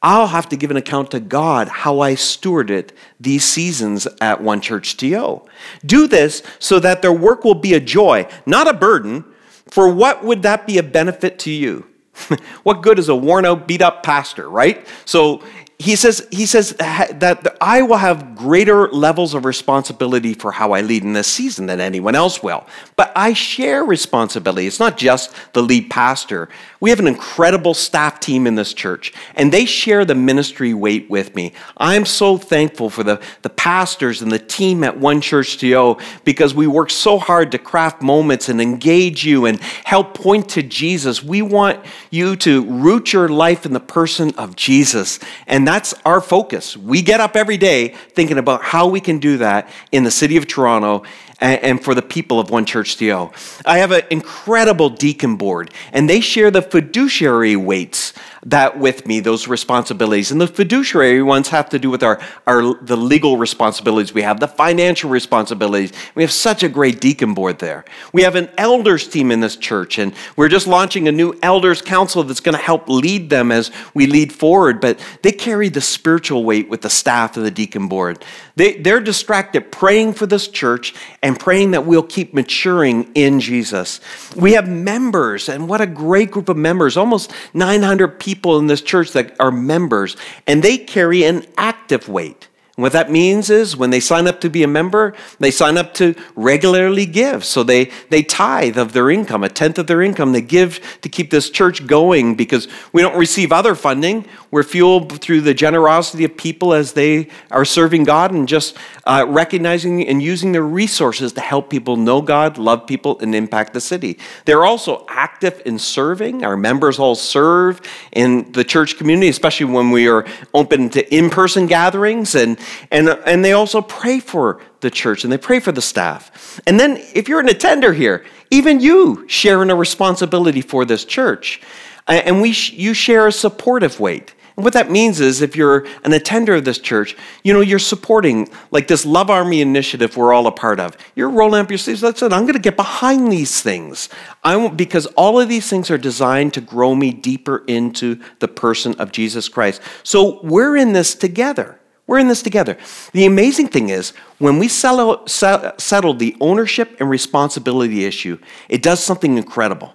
I'll 0.00 0.28
have 0.28 0.48
to 0.48 0.56
give 0.56 0.70
an 0.70 0.78
account 0.78 1.10
to 1.10 1.20
God 1.20 1.68
how 1.68 2.00
I 2.00 2.14
stewarded 2.14 2.88
these 3.20 3.44
seasons 3.44 4.08
at 4.18 4.42
One 4.42 4.62
Church 4.62 4.96
TO. 4.96 5.42
Do 5.84 6.08
this 6.08 6.42
so 6.58 6.78
that 6.78 7.02
their 7.02 7.12
work 7.12 7.44
will 7.44 7.54
be 7.54 7.74
a 7.74 7.80
joy, 7.80 8.26
not 8.46 8.66
a 8.66 8.72
burden. 8.72 9.26
For 9.66 9.92
what 9.92 10.24
would 10.24 10.40
that 10.40 10.66
be 10.66 10.78
a 10.78 10.82
benefit 10.82 11.38
to 11.40 11.50
you? 11.50 11.86
what 12.62 12.80
good 12.80 12.98
is 12.98 13.10
a 13.10 13.14
worn 13.14 13.44
out, 13.44 13.68
beat 13.68 13.82
up 13.82 14.02
pastor, 14.02 14.48
right? 14.48 14.86
So 15.04 15.42
he 15.82 15.96
says, 15.96 16.26
he 16.30 16.46
says 16.46 16.74
that 16.78 17.56
I 17.60 17.82
will 17.82 17.96
have 17.96 18.36
greater 18.36 18.88
levels 18.88 19.34
of 19.34 19.44
responsibility 19.44 20.32
for 20.34 20.52
how 20.52 20.72
I 20.72 20.80
lead 20.80 21.02
in 21.02 21.12
this 21.12 21.26
season 21.26 21.66
than 21.66 21.80
anyone 21.80 22.14
else 22.14 22.42
will. 22.42 22.66
But 22.94 23.12
I 23.16 23.32
share 23.32 23.84
responsibility. 23.84 24.66
It's 24.66 24.78
not 24.78 24.96
just 24.96 25.34
the 25.54 25.62
lead 25.62 25.90
pastor. 25.90 26.48
We 26.82 26.90
have 26.90 26.98
an 26.98 27.06
incredible 27.06 27.74
staff 27.74 28.18
team 28.18 28.44
in 28.44 28.56
this 28.56 28.74
church, 28.74 29.12
and 29.36 29.52
they 29.52 29.66
share 29.66 30.04
the 30.04 30.16
ministry 30.16 30.74
weight 30.74 31.08
with 31.08 31.32
me. 31.36 31.52
I'm 31.76 32.04
so 32.04 32.36
thankful 32.36 32.90
for 32.90 33.04
the, 33.04 33.22
the 33.42 33.50
pastors 33.50 34.20
and 34.20 34.32
the 34.32 34.40
team 34.40 34.82
at 34.82 34.98
One 34.98 35.20
Church 35.20 35.58
TO 35.58 35.98
because 36.24 36.56
we 36.56 36.66
work 36.66 36.90
so 36.90 37.20
hard 37.20 37.52
to 37.52 37.58
craft 37.58 38.02
moments 38.02 38.48
and 38.48 38.60
engage 38.60 39.24
you 39.24 39.46
and 39.46 39.60
help 39.60 40.14
point 40.14 40.48
to 40.48 40.62
Jesus. 40.64 41.22
We 41.22 41.40
want 41.40 41.78
you 42.10 42.34
to 42.38 42.64
root 42.64 43.12
your 43.12 43.28
life 43.28 43.64
in 43.64 43.74
the 43.74 43.78
person 43.78 44.34
of 44.34 44.56
Jesus. 44.56 45.20
And 45.46 45.64
that's 45.64 45.94
our 46.04 46.20
focus. 46.20 46.76
We 46.76 47.00
get 47.00 47.20
up 47.20 47.36
every 47.36 47.58
day 47.58 47.94
thinking 48.08 48.38
about 48.38 48.64
how 48.64 48.88
we 48.88 48.98
can 48.98 49.20
do 49.20 49.36
that 49.36 49.68
in 49.92 50.02
the 50.02 50.10
city 50.10 50.36
of 50.36 50.48
Toronto 50.48 51.04
and 51.42 51.82
for 51.82 51.94
the 51.94 52.02
people 52.02 52.38
of 52.38 52.50
One 52.50 52.64
Church 52.64 52.96
TO. 52.96 53.30
I 53.66 53.78
have 53.78 53.90
an 53.90 54.02
incredible 54.10 54.88
deacon 54.88 55.36
board, 55.36 55.72
and 55.92 56.08
they 56.08 56.20
share 56.20 56.50
the 56.50 56.62
fiduciary 56.62 57.56
weights 57.56 58.12
that 58.44 58.78
with 58.78 59.06
me, 59.06 59.20
those 59.20 59.46
responsibilities. 59.46 60.32
And 60.32 60.40
the 60.40 60.48
fiduciary 60.48 61.22
ones 61.22 61.48
have 61.50 61.68
to 61.70 61.78
do 61.78 61.90
with 61.90 62.02
our, 62.02 62.20
our 62.46 62.74
the 62.82 62.96
legal 62.96 63.36
responsibilities 63.36 64.12
we 64.12 64.22
have, 64.22 64.40
the 64.40 64.48
financial 64.48 65.10
responsibilities. 65.10 65.92
We 66.16 66.24
have 66.24 66.32
such 66.32 66.64
a 66.64 66.68
great 66.68 67.00
deacon 67.00 67.34
board 67.34 67.60
there. 67.60 67.84
We 68.12 68.22
have 68.22 68.34
an 68.34 68.50
elders 68.58 69.06
team 69.06 69.30
in 69.30 69.40
this 69.40 69.54
church, 69.54 69.98
and 69.98 70.12
we're 70.36 70.48
just 70.48 70.66
launching 70.66 71.06
a 71.06 71.12
new 71.12 71.38
elders 71.42 71.80
council 71.80 72.24
that's 72.24 72.40
going 72.40 72.56
to 72.56 72.62
help 72.62 72.88
lead 72.88 73.30
them 73.30 73.52
as 73.52 73.70
we 73.94 74.06
lead 74.06 74.32
forward. 74.32 74.80
But 74.80 74.98
they 75.22 75.32
carry 75.32 75.68
the 75.68 75.80
spiritual 75.80 76.42
weight 76.42 76.68
with 76.68 76.82
the 76.82 76.90
staff 76.90 77.36
of 77.36 77.44
the 77.44 77.50
deacon 77.50 77.86
board. 77.86 78.24
They, 78.56 78.78
they're 78.78 79.00
distracted 79.00 79.70
praying 79.70 80.14
for 80.14 80.26
this 80.26 80.48
church 80.48 80.94
and 81.22 81.38
praying 81.38 81.70
that 81.70 81.86
we'll 81.86 82.02
keep 82.02 82.34
maturing 82.34 83.12
in 83.14 83.38
Jesus. 83.38 84.00
We 84.34 84.52
have 84.54 84.68
members, 84.68 85.48
and 85.48 85.68
what 85.68 85.80
a 85.80 85.86
great 85.86 86.32
group 86.32 86.48
of 86.48 86.56
members, 86.56 86.96
almost 86.96 87.32
900 87.54 88.18
people 88.18 88.31
in 88.58 88.66
this 88.66 88.82
church 88.82 89.12
that 89.12 89.38
are 89.40 89.50
members, 89.50 90.16
and 90.46 90.62
they 90.62 90.78
carry 90.78 91.24
an 91.24 91.44
active 91.56 92.08
weight 92.08 92.48
And 92.76 92.82
what 92.82 92.92
that 92.92 93.10
means 93.10 93.50
is 93.50 93.76
when 93.76 93.90
they 93.90 94.00
sign 94.00 94.26
up 94.26 94.40
to 94.40 94.48
be 94.48 94.62
a 94.62 94.68
member, 94.68 95.12
they 95.38 95.50
sign 95.50 95.76
up 95.76 95.92
to 95.94 96.14
regularly 96.34 97.04
give. 97.04 97.44
So 97.44 97.62
they, 97.62 97.90
they 98.08 98.22
tithe 98.22 98.78
of 98.78 98.94
their 98.94 99.10
income, 99.10 99.44
a 99.44 99.50
tenth 99.50 99.78
of 99.78 99.88
their 99.88 100.00
income. 100.00 100.32
They 100.32 100.40
give 100.40 100.80
to 101.02 101.10
keep 101.10 101.30
this 101.30 101.50
church 101.50 101.86
going 101.86 102.34
because 102.34 102.68
we 102.94 103.02
don't 103.02 103.18
receive 103.18 103.52
other 103.52 103.74
funding. 103.74 104.24
We're 104.50 104.62
fueled 104.62 105.20
through 105.20 105.42
the 105.42 105.52
generosity 105.52 106.24
of 106.24 106.34
people 106.34 106.72
as 106.72 106.94
they 106.94 107.28
are 107.50 107.66
serving 107.66 108.04
God 108.04 108.32
and 108.32 108.48
just 108.48 108.78
uh, 109.04 109.26
recognizing 109.28 110.08
and 110.08 110.22
using 110.22 110.52
their 110.52 110.62
resources 110.62 111.34
to 111.34 111.42
help 111.42 111.68
people 111.68 111.98
know 111.98 112.22
God, 112.22 112.56
love 112.56 112.86
people, 112.86 113.18
and 113.20 113.34
impact 113.34 113.74
the 113.74 113.82
city. 113.82 114.18
They're 114.46 114.64
also 114.64 115.04
active 115.10 115.60
in 115.66 115.78
serving. 115.78 116.42
Our 116.42 116.56
members 116.56 116.98
all 116.98 117.16
serve 117.16 117.82
in 118.12 118.50
the 118.52 118.64
church 118.64 118.96
community, 118.96 119.28
especially 119.28 119.66
when 119.66 119.90
we 119.90 120.08
are 120.08 120.24
open 120.54 120.88
to 120.90 121.14
in 121.14 121.28
person 121.28 121.66
gatherings 121.66 122.34
and 122.34 122.58
and, 122.90 123.08
and 123.08 123.44
they 123.44 123.52
also 123.52 123.80
pray 123.80 124.20
for 124.20 124.60
the 124.80 124.90
church 124.90 125.24
and 125.24 125.32
they 125.32 125.38
pray 125.38 125.60
for 125.60 125.72
the 125.72 125.82
staff. 125.82 126.60
And 126.66 126.78
then, 126.78 126.98
if 127.14 127.28
you're 127.28 127.40
an 127.40 127.48
attender 127.48 127.92
here, 127.92 128.24
even 128.50 128.80
you 128.80 129.26
share 129.28 129.62
in 129.62 129.70
a 129.70 129.76
responsibility 129.76 130.60
for 130.60 130.84
this 130.84 131.04
church. 131.04 131.60
And 132.06 132.42
we, 132.42 132.50
you 132.72 132.94
share 132.94 133.26
a 133.26 133.32
supportive 133.32 134.00
weight. 134.00 134.34
And 134.56 134.64
what 134.64 134.74
that 134.74 134.90
means 134.90 135.20
is 135.20 135.40
if 135.40 135.56
you're 135.56 135.86
an 136.04 136.12
attender 136.12 136.56
of 136.56 136.64
this 136.64 136.78
church, 136.78 137.16
you 137.42 137.54
know, 137.54 137.60
you're 137.60 137.78
supporting 137.78 138.50
like 138.70 138.86
this 138.86 139.06
Love 139.06 139.30
Army 139.30 139.62
initiative 139.62 140.16
we're 140.16 140.32
all 140.32 140.46
a 140.46 140.52
part 140.52 140.78
of. 140.78 140.96
You're 141.14 141.30
rolling 141.30 141.62
up 141.62 141.70
your 141.70 141.78
sleeves. 141.78 142.02
That's 142.02 142.20
it. 142.22 142.32
I'm 142.32 142.42
going 142.42 142.54
to 142.54 142.60
get 142.60 142.76
behind 142.76 143.32
these 143.32 143.62
things. 143.62 144.08
I 144.44 144.56
won't, 144.56 144.76
because 144.76 145.06
all 145.06 145.40
of 145.40 145.48
these 145.48 145.70
things 145.70 145.90
are 145.90 145.98
designed 145.98 146.52
to 146.54 146.60
grow 146.60 146.94
me 146.94 147.12
deeper 147.12 147.64
into 147.66 148.20
the 148.40 148.48
person 148.48 148.94
of 148.96 149.10
Jesus 149.10 149.48
Christ. 149.48 149.80
So 150.02 150.40
we're 150.42 150.76
in 150.76 150.92
this 150.92 151.14
together. 151.14 151.78
We're 152.06 152.18
in 152.18 152.28
this 152.28 152.42
together. 152.42 152.76
The 153.12 153.26
amazing 153.26 153.68
thing 153.68 153.88
is, 153.88 154.12
when 154.38 154.58
we 154.58 154.68
settle, 154.68 155.24
the 155.24 156.36
ownership 156.40 156.96
and 156.98 157.08
responsibility 157.08 158.04
issue, 158.04 158.38
it 158.68 158.82
does 158.82 159.02
something 159.02 159.38
incredible. 159.38 159.94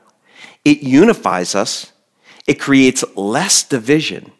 It 0.63 0.81
unifies 0.81 1.53
us, 1.53 1.91
it 2.47 2.59
creates 2.59 3.03
less 3.15 3.63
division, 3.63 4.31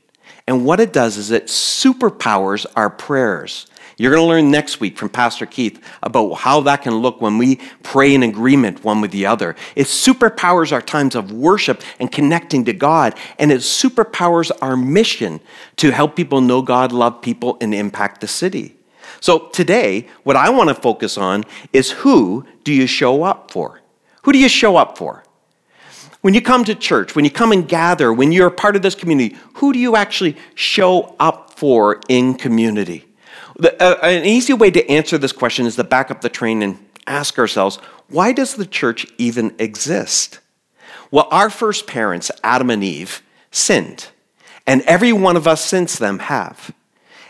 and 0.48 0.66
what 0.66 0.80
it 0.80 0.94
does 0.94 1.18
is 1.18 1.32
it 1.32 1.48
superpowers 1.48 2.66
our 2.76 2.90
prayers. 2.90 3.68
You're 3.98 4.12
going 4.12 4.24
to 4.24 4.28
learn 4.28 4.52
next 4.52 4.80
week 4.80 4.96
from 4.96 5.10
Pastor 5.10 5.48
Keith 5.48 5.84
about 6.04 6.36
how 6.36 6.62
that 6.62 6.84
can 6.84 6.94
look 6.94 7.20
when 7.20 7.40
we 7.40 7.60
pray 7.82 8.14
in 8.14 8.22
agreement 8.22 8.84
one 8.84 9.02
with 9.02 9.10
the 9.10 9.26
other. 9.26 9.56
It 9.76 9.88
superpowers 9.88 10.72
our 10.72 10.84
times 10.84 11.16
of 11.16 11.32
worship 11.32 11.82
and 12.00 12.12
connecting 12.12 12.64
to 12.66 12.74
God, 12.74 13.16
and 13.40 13.52
it 13.52 13.62
superpowers 13.62 14.52
our 14.62 14.78
mission 14.78 15.40
to 15.78 15.92
help 15.92 16.16
people 16.16 16.42
know 16.42 16.62
God, 16.62 16.92
love 16.92 17.22
people, 17.24 17.58
and 17.60 17.74
impact 17.74 18.22
the 18.22 18.28
city. 18.28 18.76
So 19.20 19.48
today, 19.48 20.08
what 20.24 20.36
I 20.36 20.52
want 20.52 20.70
to 20.70 20.76
focus 20.76 21.18
on 21.18 21.44
is 21.74 21.90
who 21.90 22.46
do 22.64 22.72
you 22.72 22.86
show 22.86 23.24
up 23.24 23.50
for? 23.50 23.82
Who 24.24 24.32
do 24.32 24.38
you 24.38 24.50
show 24.50 24.78
up 24.78 24.98
for? 24.98 25.24
When 26.28 26.34
you 26.34 26.42
come 26.42 26.66
to 26.66 26.76
church, 26.76 27.16
when 27.16 27.24
you 27.24 27.32
come 27.32 27.54
and 27.54 27.66
gather, 27.66 28.12
when 28.12 28.34
you're 28.34 28.50
part 28.50 28.76
of 28.76 28.82
this 28.82 28.96
community, 28.96 29.38
who 29.54 29.72
do 29.72 29.80
you 29.80 29.96
actually 29.96 30.36
show 30.56 31.16
up 31.22 31.54
for 31.54 32.02
in 32.10 32.34
community? 32.34 33.06
The, 33.58 33.82
uh, 33.82 34.06
an 34.06 34.26
easy 34.26 34.52
way 34.52 34.70
to 34.72 34.86
answer 34.90 35.18
this 35.18 35.32
question 35.32 35.66
is 35.66 35.78
to 35.78 35.86
back 35.86 36.12
up 36.12 36.20
the 36.20 36.28
train 36.28 36.64
and 36.64 36.86
ask 37.08 37.40
ourselves 37.40 37.78
why 38.10 38.34
does 38.34 38.56
the 38.56 38.66
church 38.66 39.08
even 39.18 39.56
exist? 39.58 40.42
Well, 41.12 41.30
our 41.32 41.50
first 41.50 41.88
parents, 41.88 42.30
Adam 42.44 42.72
and 42.72 42.84
Eve, 42.84 43.22
sinned, 43.50 44.10
and 44.66 44.82
every 44.82 45.14
one 45.14 45.38
of 45.38 45.48
us 45.48 45.64
since 45.64 45.98
them 45.98 46.20
have. 46.20 46.74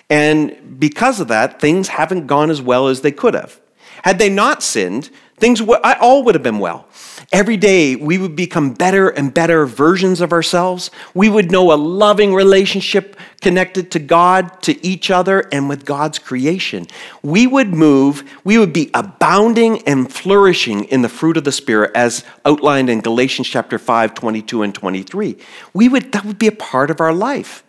And 0.10 0.80
because 0.80 1.20
of 1.20 1.28
that, 1.28 1.62
things 1.62 1.90
haven't 1.90 2.26
gone 2.26 2.50
as 2.50 2.64
well 2.64 2.88
as 2.88 3.02
they 3.02 3.12
could 3.12 3.36
have. 3.36 3.62
Had 4.04 4.18
they 4.18 4.30
not 4.30 4.64
sinned, 4.64 5.12
things 5.38 5.60
w- 5.60 5.80
all 6.02 6.24
would 6.24 6.36
have 6.36 6.44
been 6.44 6.60
well. 6.60 6.88
Every 7.32 7.58
day, 7.58 7.96
we 7.96 8.18
would 8.18 8.36
become 8.36 8.74
better 8.74 9.10
and 9.10 9.34
better 9.34 9.66
versions 9.66 10.22
of 10.22 10.32
ourselves. 10.32 10.90
We 11.14 11.30
would 11.30 11.52
know 11.52 11.72
a 11.72 11.76
loving 11.76 12.34
relationship 12.34 13.16
connected 13.42 13.92
to 13.92 14.00
God, 14.00 14.62
to 14.64 14.84
each 14.86 15.12
other, 15.12 15.48
and 15.52 15.70
with 15.70 15.86
God's 15.86 16.20
creation. 16.20 16.88
We 17.22 17.46
would 17.46 17.74
move, 17.74 18.24
we 18.44 18.58
would 18.58 18.74
be 18.74 18.90
abounding 18.94 19.82
and 19.88 20.12
flourishing 20.12 20.86
in 20.86 21.02
the 21.02 21.10
fruit 21.10 21.38
of 21.38 21.44
the 21.44 21.52
Spirit, 21.52 21.92
as 21.94 22.24
outlined 22.46 22.90
in 22.90 23.02
Galatians 23.02 23.48
chapter 23.48 23.78
5, 23.78 24.14
22 24.14 24.64
and 24.64 24.74
23. 24.74 25.38
We 25.74 25.90
would, 25.90 26.12
that 26.14 26.26
would 26.26 26.40
be 26.40 26.48
a 26.48 26.52
part 26.52 26.90
of 26.90 27.00
our 27.00 27.14
life. 27.14 27.64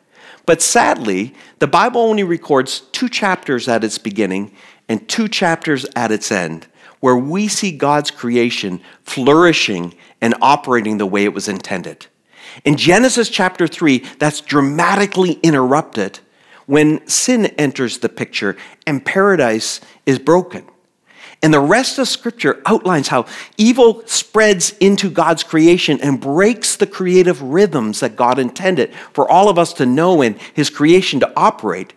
But 0.46 0.62
sadly, 0.62 1.34
the 1.58 1.66
Bible 1.66 2.00
only 2.00 2.22
records 2.22 2.80
two 2.92 3.08
chapters 3.08 3.68
at 3.68 3.84
its 3.84 3.98
beginning 3.98 4.52
and 4.88 5.06
two 5.06 5.28
chapters 5.28 5.84
at 5.94 6.10
its 6.10 6.32
end 6.32 6.66
where 7.00 7.16
we 7.16 7.48
see 7.48 7.70
God's 7.70 8.10
creation 8.10 8.80
flourishing 9.02 9.94
and 10.20 10.34
operating 10.40 10.98
the 10.98 11.06
way 11.06 11.24
it 11.24 11.34
was 11.34 11.48
intended. 11.48 12.06
In 12.64 12.76
Genesis 12.76 13.28
chapter 13.28 13.66
3, 13.66 13.98
that's 14.18 14.40
dramatically 14.40 15.32
interrupted 15.42 16.20
when 16.66 17.06
sin 17.06 17.46
enters 17.56 17.98
the 17.98 18.08
picture 18.08 18.56
and 18.86 19.04
paradise 19.04 19.80
is 20.06 20.18
broken. 20.18 20.66
And 21.42 21.54
the 21.54 21.60
rest 21.60 21.98
of 21.98 22.08
Scripture 22.08 22.60
outlines 22.66 23.08
how 23.08 23.26
evil 23.56 24.02
spreads 24.06 24.72
into 24.78 25.08
God's 25.08 25.44
creation 25.44 26.00
and 26.00 26.20
breaks 26.20 26.74
the 26.74 26.86
creative 26.86 27.40
rhythms 27.40 28.00
that 28.00 28.16
God 28.16 28.40
intended 28.40 28.92
for 29.12 29.30
all 29.30 29.48
of 29.48 29.58
us 29.58 29.72
to 29.74 29.86
know 29.86 30.20
and 30.20 30.36
His 30.54 30.68
creation 30.68 31.20
to 31.20 31.32
operate. 31.36 31.92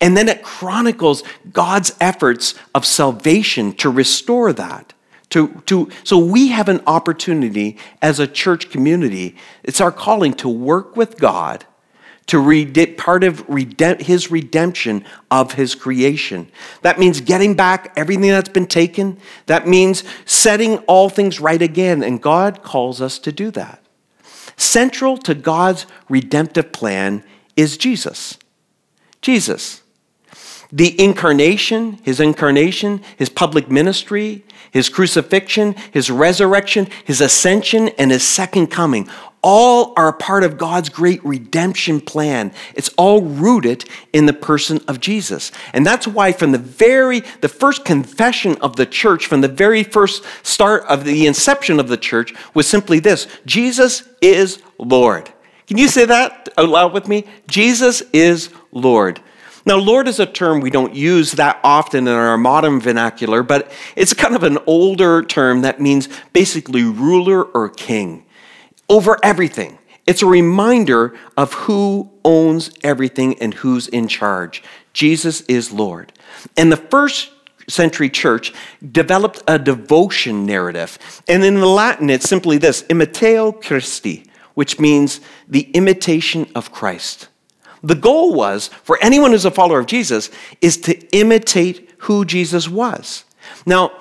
And 0.00 0.16
then 0.16 0.28
it 0.28 0.42
chronicles 0.42 1.22
God's 1.52 1.94
efforts 2.00 2.54
of 2.74 2.84
salvation 2.84 3.72
to 3.74 3.90
restore 3.90 4.52
that. 4.52 4.92
To, 5.30 5.48
to, 5.66 5.90
so 6.04 6.18
we 6.18 6.48
have 6.48 6.68
an 6.68 6.80
opportunity 6.86 7.76
as 8.00 8.20
a 8.20 8.26
church 8.26 8.70
community. 8.70 9.36
It's 9.62 9.80
our 9.80 9.90
calling 9.90 10.34
to 10.34 10.48
work 10.48 10.96
with 10.96 11.18
God 11.18 11.64
to 12.26 12.38
read 12.38 12.96
part 12.96 13.22
of 13.22 13.46
his 14.00 14.30
redemption 14.30 15.04
of 15.30 15.54
his 15.54 15.74
creation. 15.74 16.50
That 16.82 16.98
means 16.98 17.20
getting 17.20 17.54
back 17.54 17.92
everything 17.96 18.30
that's 18.30 18.48
been 18.48 18.66
taken. 18.66 19.18
That 19.46 19.68
means 19.68 20.04
setting 20.24 20.78
all 20.80 21.10
things 21.10 21.38
right 21.38 21.60
again. 21.60 22.02
And 22.02 22.22
God 22.22 22.62
calls 22.62 23.02
us 23.02 23.18
to 23.20 23.32
do 23.32 23.50
that. 23.52 23.80
Central 24.56 25.18
to 25.18 25.34
God's 25.34 25.86
redemptive 26.08 26.72
plan 26.72 27.24
is 27.56 27.76
Jesus. 27.76 28.38
Jesus 29.20 29.83
the 30.74 31.00
incarnation, 31.00 32.00
his 32.02 32.18
incarnation, 32.18 33.00
his 33.16 33.28
public 33.28 33.70
ministry, 33.70 34.44
his 34.72 34.88
crucifixion, 34.88 35.76
his 35.92 36.10
resurrection, 36.10 36.88
his 37.04 37.20
ascension, 37.20 37.90
and 37.90 38.10
his 38.10 38.26
second 38.26 38.66
coming 38.66 39.08
all 39.44 39.92
are 39.94 40.08
a 40.08 40.12
part 40.14 40.42
of 40.42 40.56
God's 40.56 40.88
great 40.88 41.22
redemption 41.22 42.00
plan. 42.00 42.50
It's 42.74 42.88
all 42.96 43.20
rooted 43.20 43.84
in 44.14 44.24
the 44.24 44.32
person 44.32 44.80
of 44.88 45.00
Jesus. 45.00 45.52
And 45.74 45.84
that's 45.84 46.08
why 46.08 46.32
from 46.32 46.52
the 46.52 46.58
very 46.58 47.20
the 47.42 47.48
first 47.50 47.84
confession 47.84 48.56
of 48.62 48.76
the 48.76 48.86
church 48.86 49.26
from 49.26 49.42
the 49.42 49.48
very 49.48 49.84
first 49.84 50.24
start 50.42 50.84
of 50.84 51.04
the 51.04 51.26
inception 51.26 51.78
of 51.78 51.88
the 51.88 51.98
church 51.98 52.32
was 52.54 52.66
simply 52.66 53.00
this, 53.00 53.28
Jesus 53.44 54.08
is 54.22 54.62
Lord. 54.78 55.30
Can 55.66 55.76
you 55.76 55.88
say 55.88 56.06
that 56.06 56.48
out 56.56 56.68
loud 56.70 56.94
with 56.94 57.06
me? 57.06 57.26
Jesus 57.46 58.02
is 58.14 58.48
Lord. 58.72 59.20
Now, 59.66 59.76
Lord 59.76 60.08
is 60.08 60.20
a 60.20 60.26
term 60.26 60.60
we 60.60 60.70
don't 60.70 60.94
use 60.94 61.32
that 61.32 61.58
often 61.64 62.06
in 62.06 62.14
our 62.14 62.36
modern 62.36 62.80
vernacular, 62.80 63.42
but 63.42 63.72
it's 63.96 64.12
kind 64.12 64.36
of 64.36 64.42
an 64.42 64.58
older 64.66 65.22
term 65.22 65.62
that 65.62 65.80
means 65.80 66.08
basically 66.32 66.84
ruler 66.84 67.42
or 67.42 67.70
king 67.70 68.26
over 68.88 69.18
everything. 69.22 69.78
It's 70.06 70.22
a 70.22 70.26
reminder 70.26 71.14
of 71.36 71.54
who 71.54 72.10
owns 72.24 72.70
everything 72.82 73.40
and 73.40 73.54
who's 73.54 73.88
in 73.88 74.06
charge. 74.06 74.62
Jesus 74.92 75.40
is 75.42 75.72
Lord. 75.72 76.12
And 76.58 76.70
the 76.70 76.76
first 76.76 77.30
century 77.68 78.10
church 78.10 78.52
developed 78.92 79.42
a 79.48 79.58
devotion 79.58 80.44
narrative. 80.44 81.22
And 81.26 81.42
in 81.42 81.54
the 81.54 81.66
Latin, 81.66 82.10
it's 82.10 82.28
simply 82.28 82.58
this 82.58 82.82
imitatio 82.84 83.62
Christi, 83.62 84.26
which 84.52 84.78
means 84.78 85.20
the 85.48 85.70
imitation 85.72 86.50
of 86.54 86.70
Christ. 86.70 87.28
The 87.84 87.94
goal 87.94 88.32
was 88.32 88.68
for 88.82 88.98
anyone 89.02 89.32
who's 89.32 89.44
a 89.44 89.50
follower 89.50 89.78
of 89.78 89.86
Jesus 89.86 90.30
is 90.62 90.78
to 90.78 90.98
imitate 91.16 91.90
who 91.98 92.24
Jesus 92.24 92.66
was. 92.66 93.24
Now, 93.66 93.92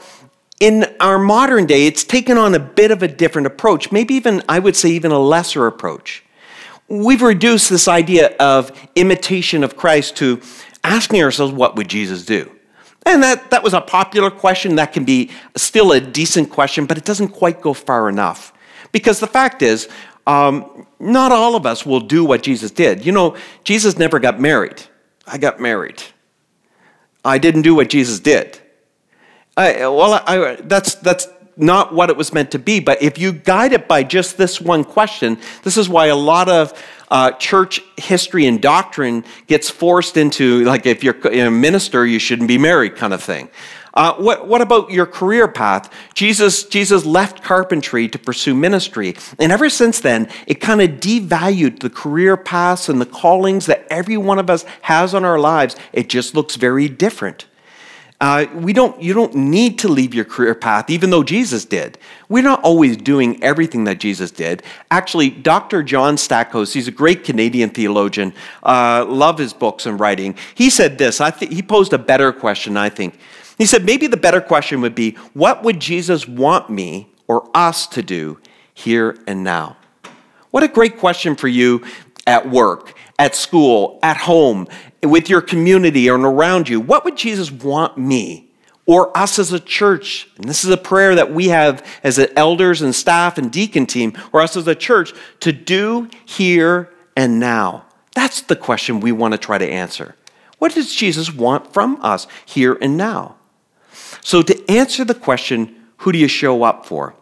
in 0.62 0.86
our 1.02 1.20
modern 1.20 1.66
day, 1.66 1.86
it's 1.86 2.06
taken 2.06 2.38
on 2.38 2.56
a 2.56 2.60
bit 2.60 2.92
of 2.92 3.04
a 3.04 3.08
different 3.10 3.46
approach, 3.46 3.92
maybe 3.92 4.14
even, 4.14 4.42
I 4.48 4.60
would 4.60 4.78
say, 4.78 4.90
even 4.90 5.12
a 5.12 5.20
lesser 5.20 5.68
approach. 5.68 6.24
We've 6.88 7.22
reduced 7.22 7.70
this 7.70 7.90
idea 7.90 8.36
of 8.38 8.72
imitation 8.96 9.66
of 9.66 9.76
Christ 9.76 10.16
to 10.18 10.42
asking 10.84 11.22
ourselves, 11.22 11.54
what 11.54 11.76
would 11.76 11.90
Jesus 11.90 12.24
do? 12.24 12.50
And 13.06 13.22
that, 13.22 13.52
that 13.52 13.64
was 13.64 13.74
a 13.74 13.82
popular 13.82 14.32
question. 14.32 14.78
That 14.78 14.94
can 14.94 15.04
be 15.04 15.30
still 15.58 15.92
a 15.92 16.00
decent 16.00 16.50
question, 16.50 16.86
but 16.86 16.98
it 16.98 17.04
doesn't 17.04 17.30
quite 17.30 17.60
go 17.60 17.74
far 17.74 18.08
enough. 18.08 18.54
Because 18.94 19.20
the 19.20 19.28
fact 19.28 19.62
is, 19.62 19.90
um, 20.26 20.88
not 21.00 21.32
all 21.32 21.56
of 21.56 21.66
us 21.66 21.86
will 21.86 22.00
do 22.00 22.24
what 22.24 22.44
Jesus 22.44 22.72
did. 22.72 23.06
You 23.06 23.12
know, 23.12 23.36
Jesus 23.64 23.98
never 23.98 24.20
got 24.20 24.40
married. 24.40 24.82
I 25.28 25.38
got 25.38 25.60
married. 25.60 26.02
I 27.26 27.38
didn't 27.38 27.62
do 27.62 27.76
what 27.76 27.90
Jesus 27.90 28.20
did. 28.20 28.60
I, 29.56 29.88
well, 29.88 30.22
I, 30.26 30.56
that's, 30.62 30.96
that's 30.96 31.28
not 31.56 31.94
what 31.94 32.10
it 32.10 32.18
was 32.18 32.34
meant 32.34 32.52
to 32.52 32.60
be. 32.60 32.80
But 32.80 33.02
if 33.02 33.18
you 33.18 33.32
guide 33.32 33.74
it 33.74 33.88
by 33.88 34.04
just 34.04 34.38
this 34.38 34.60
one 34.60 34.84
question, 34.84 35.38
this 35.64 35.78
is 35.78 35.88
why 35.88 36.08
a 36.08 36.16
lot 36.16 36.50
of 36.50 36.74
uh, 37.12 37.32
church 37.32 37.82
history 37.98 38.48
and 38.48 38.62
doctrine 38.62 39.24
gets 39.48 39.70
forced 39.70 40.18
into, 40.18 40.64
like, 40.64 40.86
if 40.86 41.04
you're 41.04 41.16
a 41.28 41.52
minister, 41.52 42.06
you 42.06 42.18
shouldn't 42.18 42.48
be 42.48 42.58
married, 42.58 42.96
kind 42.96 43.14
of 43.14 43.22
thing. 43.22 43.50
Uh, 43.94 44.16
what, 44.16 44.48
what 44.48 44.62
about 44.62 44.90
your 44.90 45.06
career 45.06 45.48
path? 45.48 45.94
Jesus, 46.16 46.64
Jesus 46.64 47.06
left 47.06 47.44
carpentry 47.44 48.08
to 48.08 48.18
pursue 48.18 48.56
ministry. 48.56 49.16
And 49.38 49.52
ever 49.52 49.70
since 49.70 50.00
then, 50.00 50.30
it 50.48 50.56
kind 50.56 50.82
of 50.82 51.00
devalued 51.00 51.80
the 51.80 51.92
career 51.92 52.36
paths 52.36 52.90
and 52.90 53.00
the 53.00 53.06
callings 53.06 53.68
that 53.68 53.86
every 53.90 54.18
one 54.18 54.40
of 54.40 54.50
us 54.50 54.66
has 54.82 55.14
on 55.14 55.24
our 55.24 55.40
lives. 55.40 55.76
It 55.92 56.10
just 56.10 56.34
looks 56.34 56.56
very 56.56 56.90
different. 56.90 57.46
Uh, 58.20 58.48
we 58.54 58.72
don't, 58.72 59.02
you 59.02 59.14
don't 59.14 59.36
need 59.36 59.78
to 59.78 59.90
leave 59.90 60.14
your 60.14 60.24
career 60.24 60.56
path, 60.56 60.90
even 60.90 61.10
though 61.10 61.24
Jesus 61.24 61.66
did. 61.66 61.98
We're 62.30 62.42
not 62.42 62.64
always 62.64 62.96
doing 62.96 63.44
everything 63.44 63.84
that 63.84 64.00
Jesus 64.00 64.32
did. 64.32 64.64
Actually, 64.90 65.30
Dr. 65.30 65.84
John 65.84 66.18
Stackhouse, 66.18 66.72
he's 66.72 66.88
a 66.88 66.92
great 66.92 67.26
Canadian 67.26 67.70
theologian, 67.70 68.34
uh, 68.64 69.06
love 69.08 69.38
his 69.38 69.52
books 69.52 69.86
and 69.86 70.00
writing. 70.00 70.36
He 70.56 70.70
said 70.70 70.98
this, 70.98 71.20
I 71.20 71.32
th- 71.32 71.54
he 71.54 71.62
posed 71.62 71.92
a 71.92 71.98
better 71.98 72.32
question, 72.32 72.78
I 72.78 72.88
think. 72.88 73.20
He 73.58 73.66
said, 73.66 73.86
maybe 73.86 74.08
the 74.08 74.18
better 74.18 74.42
question 74.42 74.82
would 74.82 74.96
be, 74.96 75.12
what 75.34 75.64
would 75.64 75.80
Jesus 75.80 76.28
want 76.28 76.70
me 76.70 77.10
or 77.28 77.50
us 77.54 77.88
to 77.88 78.02
do 78.02 78.40
here 78.74 79.18
and 79.28 79.44
now? 79.44 79.78
What 80.52 80.64
a 80.64 80.68
great 80.68 80.98
question 80.98 81.36
for 81.36 81.48
you 81.48 81.84
at 82.26 82.50
work, 82.50 82.96
at 83.20 83.36
school, 83.36 84.00
at 84.02 84.18
home, 84.18 84.68
with 85.02 85.30
your 85.30 85.42
community 85.42 86.08
and 86.08 86.24
around 86.24 86.70
you, 86.70 86.80
what 86.80 87.04
would 87.04 87.18
Jesus 87.18 87.52
want 87.52 87.98
me 87.98 88.50
or 88.86 89.16
us 89.18 89.40
as 89.40 89.52
a 89.52 89.60
church? 89.60 90.30
And 90.38 90.48
this 90.48 90.64
is 90.64 90.70
a 90.70 90.78
prayer 90.78 91.16
that 91.16 91.34
we 91.34 91.50
have 91.50 91.86
as 92.04 92.20
elders 92.36 92.82
and 92.82 92.94
staff 92.94 93.38
and 93.38 93.52
deacon 93.52 93.86
team, 93.86 94.14
or 94.32 94.42
us 94.42 94.56
as 94.56 94.68
a 94.68 94.76
church, 94.76 95.14
to 95.42 95.52
do 95.52 96.10
here 96.26 96.92
and 97.16 97.40
now. 97.40 97.86
That's 98.16 98.42
the 98.42 98.56
question 98.56 99.00
we 99.00 99.12
want 99.12 99.34
to 99.34 99.38
try 99.38 99.58
to 99.58 99.70
answer. 99.70 100.16
What 100.60 100.74
does 100.74 100.94
Jesus 100.96 101.34
want 101.34 101.74
from 101.74 102.00
us 102.02 102.28
here 102.46 102.78
and 102.82 102.96
now? 102.96 103.36
So, 104.24 104.42
to 104.42 104.72
answer 104.72 105.04
the 105.04 105.14
question, 105.14 105.76
who 105.98 106.12
do 106.12 106.18
you 106.18 106.28
show 106.28 106.64
up 106.64 106.86
for? 106.86 107.14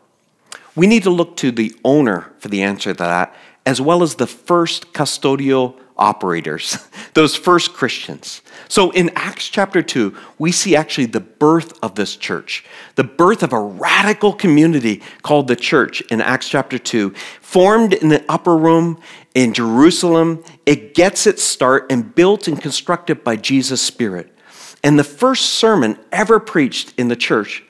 We 0.76 0.88
need 0.88 1.04
to 1.04 1.10
look 1.10 1.36
to 1.38 1.52
the 1.52 1.76
owner 1.84 2.32
for 2.40 2.48
the 2.48 2.62
answer 2.62 2.94
to 2.94 2.98
that, 3.00 3.36
as 3.66 3.82
well 3.82 4.04
as 4.04 4.16
the 4.16 4.28
first 4.28 4.94
custodial 4.94 5.78
operators, 5.98 6.78
those 7.14 7.36
first 7.36 7.74
Christians. 7.74 8.42
So 8.68 8.92
in 8.92 9.12
Acts 9.16 9.50
chapter 9.50 9.82
2, 9.82 10.16
we 10.40 10.52
see 10.52 10.76
actually 10.76 11.06
the 11.06 11.20
birth 11.20 11.78
of 11.84 11.96
this 11.96 12.16
church, 12.16 12.64
the 12.96 13.04
birth 13.04 13.44
of 13.44 13.52
a 13.52 13.60
radical 13.60 14.34
community 14.34 15.02
called 15.22 15.48
the 15.48 15.56
church 15.56 16.02
in 16.10 16.22
Acts 16.22 16.50
chapter 16.50 16.80
2, 16.80 17.12
formed 17.42 17.94
in 17.94 18.10
the 18.10 18.24
upper 18.30 18.56
room 18.56 19.00
in 19.36 19.54
Jerusalem. 19.54 20.44
It 20.66 20.96
gets 20.96 21.28
its 21.28 21.44
start 21.44 21.92
and 21.92 22.16
built 22.16 22.48
and 22.48 22.62
constructed 22.62 23.24
by 23.24 23.36
Jesus' 23.36 23.82
Spirit. 23.82 24.36
And 24.84 24.98
the 24.98 25.04
first 25.04 25.46
sermon 25.54 25.98
ever 26.12 26.40
preached 26.40 26.94
in 26.98 27.08
the 27.08 27.16
church, 27.16 27.64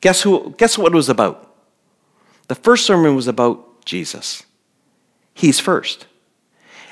guess, 0.00 0.22
who, 0.22 0.54
guess 0.58 0.76
what 0.76 0.92
it 0.92 0.96
was 0.96 1.08
about? 1.08 1.54
The 2.48 2.54
first 2.54 2.86
sermon 2.86 3.14
was 3.14 3.28
about 3.28 3.84
Jesus. 3.84 4.42
He's 5.34 5.60
first. 5.60 6.06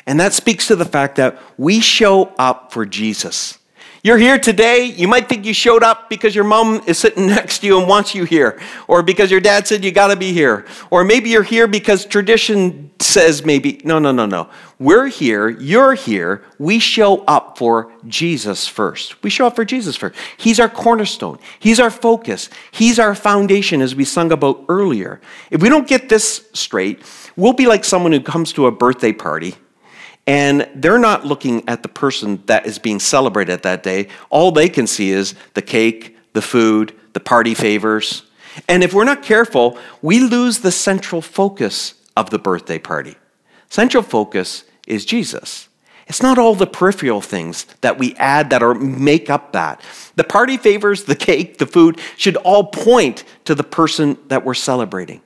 And 0.07 0.21
that 0.21 0.33
speaks 0.33 0.69
to 0.69 0.77
the 0.77 0.85
fact 0.85 1.17
that 1.17 1.39
we 1.59 1.81
show 1.81 2.33
up 2.39 2.73
for 2.73 2.87
Jesus. 2.87 3.59
You're 4.07 4.19
here 4.19 4.39
today. 4.39 4.85
You 4.85 5.09
might 5.09 5.29
think 5.29 5.45
you 5.45 5.53
showed 5.53 5.83
up 5.83 6.09
because 6.09 6.33
your 6.33 6.45
mom 6.45 6.81
is 6.87 6.97
sitting 6.97 7.27
next 7.37 7.59
to 7.59 7.67
you 7.67 7.81
and 7.81 7.89
wants 7.89 8.15
you 8.15 8.23
here, 8.23 8.61
or 8.87 9.03
because 9.03 9.33
your 9.33 9.41
dad 9.41 9.67
said 9.67 9.85
you 9.85 9.91
got 9.91 10.15
to 10.15 10.17
be 10.17 10.33
here, 10.33 10.65
or 10.91 11.03
maybe 11.03 11.29
you're 11.29 11.43
here 11.43 11.67
because 11.67 12.07
tradition 12.07 12.93
says 13.01 13.45
maybe. 13.45 13.81
No, 13.83 13.99
no, 13.99 14.13
no, 14.13 14.25
no. 14.25 14.49
We're 14.79 15.09
here. 15.09 15.49
You're 15.49 15.95
here. 15.95 16.45
We 16.61 16.79
show 16.79 17.25
up 17.25 17.59
for 17.59 17.93
Jesus 18.07 18.69
first. 18.69 19.21
We 19.25 19.31
show 19.31 19.49
up 19.49 19.57
for 19.57 19.65
Jesus 19.65 19.97
first. 19.97 20.15
He's 20.37 20.61
our 20.61 20.69
cornerstone, 20.69 21.41
He's 21.59 21.81
our 21.81 21.91
focus, 21.91 22.49
He's 22.71 23.01
our 23.01 23.17
foundation, 23.17 23.83
as 23.83 23.97
we 23.97 24.05
sung 24.05 24.31
about 24.31 24.67
earlier. 24.69 25.21
If 25.51 25.63
we 25.63 25.69
don't 25.69 25.89
get 25.89 26.09
this 26.09 26.49
straight, 26.53 27.03
we'll 27.35 27.55
be 27.55 27.67
like 27.67 27.83
someone 27.83 28.13
who 28.13 28.21
comes 28.21 28.53
to 28.53 28.67
a 28.67 28.71
birthday 28.71 29.13
party 29.13 29.57
and 30.27 30.69
they're 30.75 30.99
not 30.99 31.25
looking 31.25 31.69
at 31.69 31.83
the 31.83 31.89
person 31.89 32.43
that 32.47 32.67
is 32.67 32.79
being 32.79 32.99
celebrated 32.99 33.63
that 33.63 33.83
day. 33.83 34.09
All 34.29 34.51
they 34.51 34.69
can 34.69 34.87
see 34.87 35.11
is 35.11 35.35
the 35.55 35.63
cake, 35.63 36.17
the 36.33 36.43
food, 36.43 36.95
the 37.13 37.21
party 37.21 37.55
favors. 37.55 38.25
And 38.69 38.83
if 38.83 38.93
we're 38.93 39.05
not 39.05 39.23
careful, 39.23 39.79
we 40.03 40.21
lose 40.21 40.61
the 40.61 40.73
central 40.73 41.23
focus 41.23 41.95
of 42.17 42.31
the 42.31 42.39
birthday 42.39 42.79
party. 42.79 43.17
Central 43.69 44.03
focus 44.03 44.65
is 44.87 45.05
Jesus. 45.05 45.69
It's 46.09 46.23
not 46.23 46.39
all 46.39 46.55
the 46.55 46.69
peripheral 46.69 47.21
things 47.21 47.67
that 47.81 47.99
we 47.99 48.15
add 48.15 48.51
that 48.51 48.63
are 48.63 48.75
make 48.75 49.29
up 49.29 49.53
that. 49.53 49.81
The 50.15 50.25
party 50.25 50.57
favors, 50.57 51.05
the 51.05 51.17
cake, 51.17 51.59
the 51.59 51.67
food 51.67 52.01
should 52.17 52.37
all 52.37 52.65
point 52.65 53.25
to 53.45 53.55
the 53.55 53.65
person 53.65 54.17
that 54.29 54.45
we're 54.45 54.55
celebrating. 54.55 55.21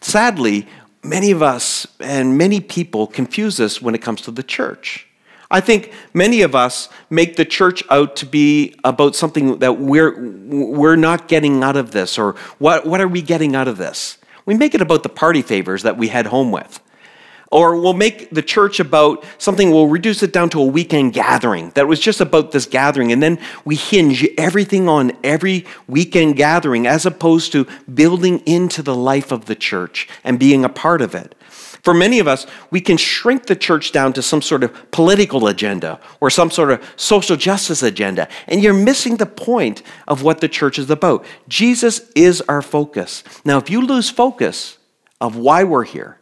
Sadly, 0.00 0.68
many 1.04 1.30
of 1.30 1.42
us 1.42 1.86
and 2.00 2.38
many 2.38 2.60
people 2.60 3.06
confuse 3.06 3.56
this 3.56 3.82
when 3.82 3.94
it 3.94 4.02
comes 4.02 4.22
to 4.22 4.30
the 4.30 4.42
church. 4.42 5.06
I 5.50 5.60
think 5.60 5.92
many 6.12 6.42
of 6.42 6.54
us 6.54 6.88
make 7.10 7.36
the 7.36 7.44
church 7.44 7.84
out 7.90 8.16
to 8.16 8.26
be 8.26 8.74
about 8.82 9.14
something 9.14 9.58
that 9.58 9.78
we're, 9.78 10.18
we're 10.18 10.96
not 10.96 11.28
getting 11.28 11.62
out 11.62 11.76
of 11.76 11.92
this, 11.92 12.18
or 12.18 12.32
what, 12.58 12.86
what 12.86 13.00
are 13.00 13.08
we 13.08 13.22
getting 13.22 13.54
out 13.54 13.68
of 13.68 13.76
this? 13.76 14.18
We 14.46 14.56
make 14.56 14.74
it 14.74 14.80
about 14.80 15.02
the 15.02 15.08
party 15.08 15.42
favors 15.42 15.82
that 15.82 15.96
we 15.96 16.08
head 16.08 16.26
home 16.26 16.50
with. 16.50 16.80
Or 17.54 17.78
we'll 17.80 17.92
make 17.92 18.30
the 18.30 18.42
church 18.42 18.80
about 18.80 19.24
something, 19.38 19.70
we'll 19.70 19.86
reduce 19.86 20.24
it 20.24 20.32
down 20.32 20.50
to 20.50 20.60
a 20.60 20.64
weekend 20.64 21.12
gathering 21.12 21.70
that 21.76 21.86
was 21.86 22.00
just 22.00 22.20
about 22.20 22.50
this 22.50 22.66
gathering. 22.66 23.12
And 23.12 23.22
then 23.22 23.38
we 23.64 23.76
hinge 23.76 24.26
everything 24.36 24.88
on 24.88 25.12
every 25.22 25.64
weekend 25.86 26.34
gathering 26.34 26.88
as 26.88 27.06
opposed 27.06 27.52
to 27.52 27.68
building 27.94 28.40
into 28.40 28.82
the 28.82 28.96
life 28.96 29.30
of 29.30 29.44
the 29.44 29.54
church 29.54 30.08
and 30.24 30.36
being 30.36 30.64
a 30.64 30.68
part 30.68 31.00
of 31.00 31.14
it. 31.14 31.36
For 31.84 31.94
many 31.94 32.18
of 32.18 32.26
us, 32.26 32.44
we 32.72 32.80
can 32.80 32.96
shrink 32.96 33.46
the 33.46 33.54
church 33.54 33.92
down 33.92 34.14
to 34.14 34.22
some 34.22 34.42
sort 34.42 34.64
of 34.64 34.90
political 34.90 35.46
agenda 35.46 36.00
or 36.18 36.30
some 36.30 36.50
sort 36.50 36.72
of 36.72 36.82
social 36.96 37.36
justice 37.36 37.84
agenda, 37.84 38.26
and 38.48 38.64
you're 38.64 38.74
missing 38.74 39.18
the 39.18 39.26
point 39.26 39.84
of 40.08 40.24
what 40.24 40.40
the 40.40 40.48
church 40.48 40.76
is 40.76 40.90
about. 40.90 41.24
Jesus 41.46 42.10
is 42.16 42.40
our 42.48 42.62
focus. 42.62 43.22
Now, 43.44 43.58
if 43.58 43.70
you 43.70 43.86
lose 43.86 44.10
focus 44.10 44.78
of 45.20 45.36
why 45.36 45.62
we're 45.62 45.84
here, 45.84 46.18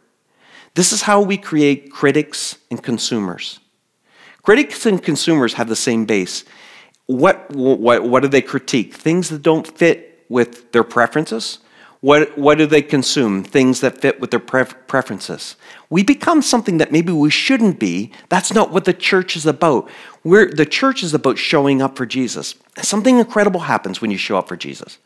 this 0.75 0.91
is 0.91 1.03
how 1.03 1.21
we 1.21 1.37
create 1.37 1.91
critics 1.91 2.57
and 2.71 2.81
consumers. 2.81 3.59
Critics 4.41 4.85
and 4.85 5.01
consumers 5.01 5.53
have 5.53 5.69
the 5.69 5.75
same 5.75 6.05
base. 6.05 6.43
What, 7.05 7.49
what, 7.51 8.03
what 8.03 8.21
do 8.21 8.27
they 8.27 8.41
critique? 8.41 8.93
Things 8.93 9.29
that 9.29 9.41
don't 9.41 9.67
fit 9.67 10.25
with 10.29 10.71
their 10.71 10.83
preferences. 10.83 11.59
What, 12.01 12.37
what 12.37 12.57
do 12.57 12.65
they 12.65 12.81
consume? 12.81 13.45
Things 13.45 13.79
that 13.79 14.01
fit 14.01 14.19
with 14.19 14.31
their 14.31 14.39
pref- 14.39 14.87
preferences. 14.87 15.55
We 15.89 16.03
become 16.03 16.41
something 16.41 16.77
that 16.79 16.91
maybe 16.91 17.13
we 17.13 17.29
shouldn't 17.29 17.79
be. 17.79 18.11
That's 18.27 18.53
not 18.53 18.71
what 18.71 18.83
the 18.83 18.93
church 18.93 19.37
is 19.37 19.45
about. 19.45 19.89
We're, 20.23 20.49
the 20.49 20.65
church 20.65 21.01
is 21.01 21.13
about 21.13 21.37
showing 21.37 21.81
up 21.81 21.95
for 21.95 22.05
Jesus. 22.05 22.55
Something 22.81 23.19
incredible 23.19 23.61
happens 23.61 24.01
when 24.01 24.11
you 24.11 24.17
show 24.17 24.37
up 24.37 24.49
for 24.49 24.57
Jesus. 24.57 24.97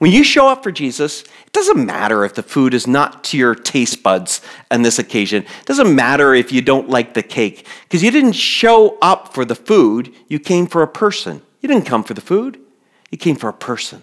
When 0.00 0.12
you 0.12 0.24
show 0.24 0.48
up 0.48 0.62
for 0.62 0.72
Jesus, 0.72 1.24
it 1.24 1.52
doesn't 1.52 1.84
matter 1.84 2.24
if 2.24 2.32
the 2.32 2.42
food 2.42 2.72
is 2.72 2.86
not 2.86 3.22
to 3.24 3.36
your 3.36 3.54
taste 3.54 4.02
buds 4.02 4.40
on 4.70 4.80
this 4.80 4.98
occasion. 4.98 5.42
It 5.42 5.66
doesn't 5.66 5.94
matter 5.94 6.32
if 6.32 6.52
you 6.52 6.62
don't 6.62 6.88
like 6.88 7.12
the 7.12 7.22
cake, 7.22 7.66
because 7.82 8.02
you 8.02 8.10
didn't 8.10 8.32
show 8.32 8.96
up 9.02 9.34
for 9.34 9.44
the 9.44 9.54
food, 9.54 10.14
you 10.26 10.38
came 10.38 10.66
for 10.66 10.82
a 10.82 10.88
person. 10.88 11.42
You 11.60 11.68
didn't 11.68 11.84
come 11.84 12.02
for 12.02 12.14
the 12.14 12.22
food, 12.22 12.58
you 13.10 13.18
came 13.18 13.36
for 13.36 13.50
a 13.50 13.52
person. 13.52 14.02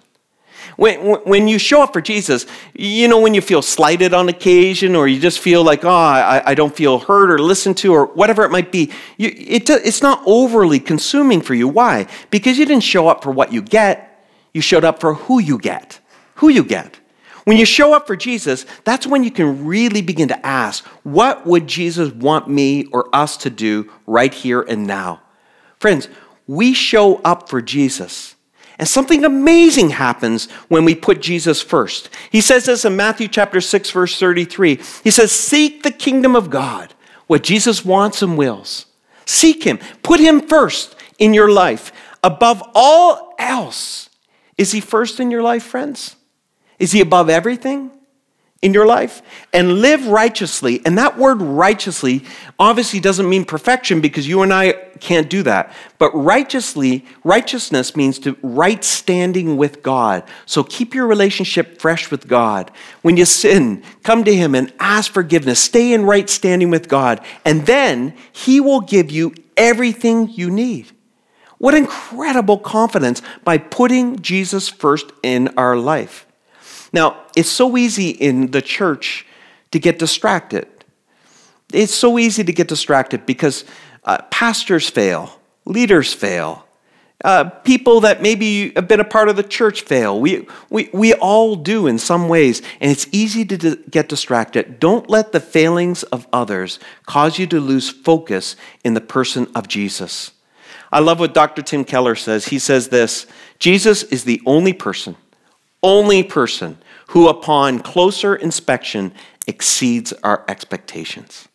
When, 0.76 1.00
when 1.00 1.48
you 1.48 1.58
show 1.58 1.82
up 1.82 1.94
for 1.94 2.02
Jesus, 2.02 2.46
you 2.76 3.08
know, 3.08 3.20
when 3.20 3.34
you 3.34 3.42
feel 3.42 3.64
slighted 3.64 4.14
on 4.14 4.30
occasion 4.30 4.96
or 4.96 5.08
you 5.08 5.20
just 5.20 5.40
feel 5.40 5.64
like, 5.64 5.84
oh, 5.84 5.90
I, 5.90 6.44
I 6.46 6.54
don't 6.54 6.76
feel 6.76 7.00
heard 7.00 7.32
or 7.32 7.40
listened 7.40 7.78
to 7.78 7.92
or 7.92 8.06
whatever 8.06 8.44
it 8.44 8.52
might 8.52 8.72
be, 8.72 8.92
you, 9.18 9.30
it, 9.36 9.68
it's 9.68 10.04
not 10.04 10.22
overly 10.28 10.80
consuming 10.80 11.42
for 11.42 11.56
you. 11.56 11.68
Why? 11.68 12.06
Because 12.30 12.60
you 12.60 12.68
didn't 12.68 12.84
show 12.84 13.08
up 13.08 13.24
for 13.24 13.32
what 13.32 13.52
you 13.52 13.64
get, 13.64 14.08
you 14.54 14.62
showed 14.62 14.84
up 14.84 15.00
for 15.00 15.14
who 15.14 15.40
you 15.40 15.58
get. 15.58 16.00
Who 16.36 16.50
you 16.50 16.64
get. 16.64 17.00
When 17.46 17.58
you 17.58 17.66
show 17.66 17.94
up 17.94 18.08
for 18.08 18.16
Jesus, 18.16 18.66
that's 18.84 19.08
when 19.08 19.24
you 19.24 19.32
can 19.32 19.66
really 19.66 20.02
begin 20.02 20.28
to 20.28 20.46
ask, 20.46 20.86
what 21.04 21.46
would 21.46 21.66
Jesus 21.66 22.12
want 22.12 22.50
me 22.50 22.86
or 22.88 23.08
us 23.16 23.38
to 23.38 23.50
do 23.50 23.90
right 24.06 24.34
here 24.34 24.62
and 24.62 24.86
now? 24.86 25.22
Friends, 25.80 26.10
we 26.46 26.74
show 26.74 27.16
up 27.18 27.50
for 27.50 27.62
Jesus. 27.62 28.36
And 28.80 28.88
something 28.88 29.24
amazing 29.24 29.92
happens 29.92 30.52
when 30.68 30.86
we 30.86 30.94
put 30.94 31.22
Jesus 31.22 31.62
first. 31.62 32.10
He 32.32 32.42
says 32.42 32.66
this 32.66 32.86
in 32.86 32.96
Matthew 32.96 33.28
chapter 33.28 33.62
6 33.62 33.92
verse 33.92 34.20
33. 34.20 34.80
He 35.04 35.10
says, 35.10 35.32
"Seek 35.32 35.84
the 35.84 35.92
kingdom 35.92 36.36
of 36.36 36.50
God." 36.50 36.94
What 37.28 37.44
Jesus 37.44 37.84
wants 37.84 38.22
and 38.22 38.38
wills. 38.38 38.86
Seek 39.26 39.64
him. 39.64 39.80
Put 40.02 40.20
him 40.20 40.42
first 40.42 40.96
in 41.20 41.34
your 41.34 41.52
life 41.52 41.92
above 42.24 42.64
all 42.74 43.36
else, 43.38 44.07
is 44.58 44.72
He 44.72 44.82
first 44.82 45.20
in 45.20 45.32
your 45.32 45.44
life, 45.44 45.64
friends? 45.64 46.16
Is 46.80 46.92
He 46.92 47.02
above 47.02 47.30
everything? 47.30 47.92
in 48.62 48.74
your 48.74 48.88
life 48.88 49.22
and 49.54 49.82
live 49.82 50.08
righteously. 50.08 50.82
And 50.84 50.98
that 50.98 51.18
word 51.18 51.42
righteously 51.42 52.24
obviously 52.58 53.00
doesn't 53.00 53.30
mean 53.30 53.46
perfection 53.46 54.02
because 54.02 54.28
you 54.28 54.42
and 54.42 54.52
I 54.52 54.74
can't 55.00 55.30
do 55.30 55.44
that. 55.44 55.74
But 56.00 56.12
righteously, 56.16 57.06
righteousness 57.24 57.96
means 57.96 58.18
to 58.20 58.36
right 58.42 58.84
standing 58.84 59.58
with 59.58 59.84
God. 59.84 60.24
So 60.48 60.64
keep 60.64 60.96
your 60.96 61.06
relationship 61.06 61.80
fresh 61.80 62.10
with 62.10 62.28
God. 62.28 62.72
When 63.04 63.16
you 63.16 63.26
sin, 63.26 63.84
come 64.02 64.24
to 64.24 64.36
Him 64.36 64.56
and 64.56 64.74
ask 64.80 65.12
forgiveness. 65.12 65.60
Stay 65.60 65.94
in 65.94 66.06
right 66.06 66.30
standing 66.30 66.72
with 66.72 66.88
God. 66.88 67.24
And 67.46 67.66
then 67.68 68.16
He 68.32 68.60
will 68.60 68.82
give 68.82 69.12
you 69.12 69.36
everything 69.56 70.30
you 70.30 70.50
need. 70.50 70.92
What 71.58 71.74
incredible 71.74 72.60
confidence 72.60 73.22
by 73.44 73.58
putting 73.58 74.22
Jesus 74.22 74.70
first 74.70 75.12
in 75.24 75.50
our 75.58 75.76
life. 75.76 76.26
Now, 76.94 77.26
it's 77.36 77.50
so 77.50 77.78
easy 77.78 78.10
in 78.10 78.52
the 78.52 78.62
church 78.62 79.26
to 79.72 79.80
get 79.80 80.00
distracted. 80.00 80.68
It's 81.74 81.94
so 81.94 82.18
easy 82.18 82.44
to 82.44 82.54
get 82.54 82.68
distracted 82.68 83.26
because 83.26 83.66
uh, 84.04 84.20
pastors 84.32 84.90
fail, 84.90 85.40
leaders 85.66 86.14
fail, 86.14 86.66
uh, 87.26 87.46
people 87.46 88.02
that 88.02 88.22
maybe 88.22 88.72
have 88.76 88.88
been 88.88 89.00
a 89.00 89.04
part 89.04 89.28
of 89.28 89.36
the 89.36 89.44
church 89.44 89.82
fail. 89.82 90.20
We, 90.20 90.48
we, 90.70 90.90
we 90.94 91.14
all 91.16 91.56
do 91.56 91.88
in 91.88 91.98
some 91.98 92.30
ways, 92.30 92.62
and 92.80 92.92
it's 92.92 93.08
easy 93.12 93.44
to 93.46 93.58
d- 93.58 93.76
get 93.90 94.08
distracted. 94.08 94.80
Don't 94.80 95.10
let 95.10 95.32
the 95.32 95.40
failings 95.40 96.04
of 96.04 96.28
others 96.32 96.80
cause 97.08 97.40
you 97.40 97.48
to 97.48 97.60
lose 97.60 97.90
focus 97.90 98.56
in 98.84 98.94
the 98.94 99.02
person 99.02 99.48
of 99.56 99.68
Jesus. 99.68 100.32
I 100.92 101.00
love 101.00 101.20
what 101.20 101.34
Dr. 101.34 101.62
Tim 101.62 101.84
Keller 101.84 102.16
says. 102.16 102.48
He 102.48 102.60
says 102.60 102.90
this 102.90 103.28
Jesus 103.60 104.04
is 104.04 104.24
the 104.24 104.42
only 104.46 104.74
person 104.74 105.16
only 105.84 106.24
person 106.24 106.78
who, 107.08 107.28
upon 107.28 107.80
closer 107.80 108.36
inspection, 108.36 109.14
exceeds 109.48 110.14
our 110.24 110.44
expectations. 110.48 111.48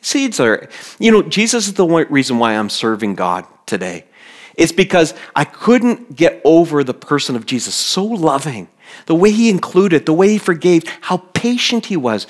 Exceeds 0.00 0.40
our, 0.40 0.68
you 0.98 1.10
know, 1.10 1.22
Jesus 1.22 1.66
is 1.68 1.74
the 1.74 1.86
reason 1.86 2.38
why 2.38 2.54
I'm 2.54 2.70
serving 2.70 3.14
God 3.14 3.44
today. 3.66 4.04
It's 4.56 4.72
because 4.72 5.14
I 5.34 5.44
couldn't 5.44 6.16
get 6.16 6.40
over 6.44 6.82
the 6.82 6.94
person 6.94 7.36
of 7.36 7.46
Jesus. 7.46 7.74
So 7.74 8.04
loving, 8.04 8.68
the 9.06 9.14
way 9.14 9.30
he 9.30 9.50
included, 9.50 10.06
the 10.06 10.12
way 10.12 10.30
he 10.30 10.38
forgave, 10.38 10.84
how 11.02 11.18
patient 11.18 11.86
he 11.86 11.96
was. 11.96 12.26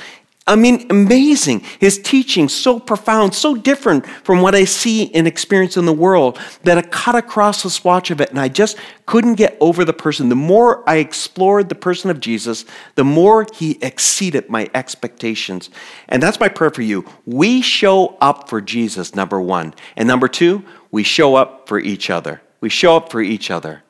I 0.49 0.55
mean, 0.55 0.87
amazing. 0.91 1.65
His 1.81 1.99
teaching 1.99 2.49
so 2.49 2.79
profound, 2.79 3.35
so 3.35 3.57
different 3.57 4.07
from 4.07 4.43
what 4.43 4.55
I 4.55 4.65
see 4.65 5.13
and 5.13 5.27
experience 5.27 5.77
in 5.77 5.87
the 5.87 5.93
world 5.93 6.39
that 6.63 6.79
I 6.79 6.83
cut 6.83 7.17
across 7.17 7.65
the 7.65 7.71
swatch 7.71 8.13
of 8.13 8.21
it 8.21 8.31
and 8.31 8.39
I 8.39 8.47
just 8.47 8.79
couldn't 9.07 9.35
get 9.35 9.57
over 9.61 9.85
the 9.85 9.93
person. 9.93 10.29
The 10.29 10.37
more 10.37 10.89
I 10.89 10.97
explored 10.97 11.69
the 11.69 11.75
person 11.75 12.11
of 12.11 12.21
Jesus, 12.21 12.65
the 12.95 13.03
more 13.03 13.45
he 13.55 13.77
exceeded 13.83 14.49
my 14.49 14.71
expectations. 14.73 15.69
And 16.09 16.23
that's 16.23 16.39
my 16.39 16.49
prayer 16.49 16.71
for 16.71 16.83
you. 16.83 17.05
We 17.25 17.61
show 17.61 18.17
up 18.21 18.49
for 18.49 18.61
Jesus, 18.61 19.17
number 19.17 19.41
one. 19.41 19.75
And 19.97 20.07
number 20.07 20.29
two, 20.29 20.65
we 20.93 21.03
show 21.03 21.35
up 21.35 21.69
for 21.69 21.81
each 21.81 22.09
other. 22.09 22.41
We 22.61 22.69
show 22.69 22.97
up 22.97 23.11
for 23.11 23.21
each 23.21 23.51
other 23.51 23.83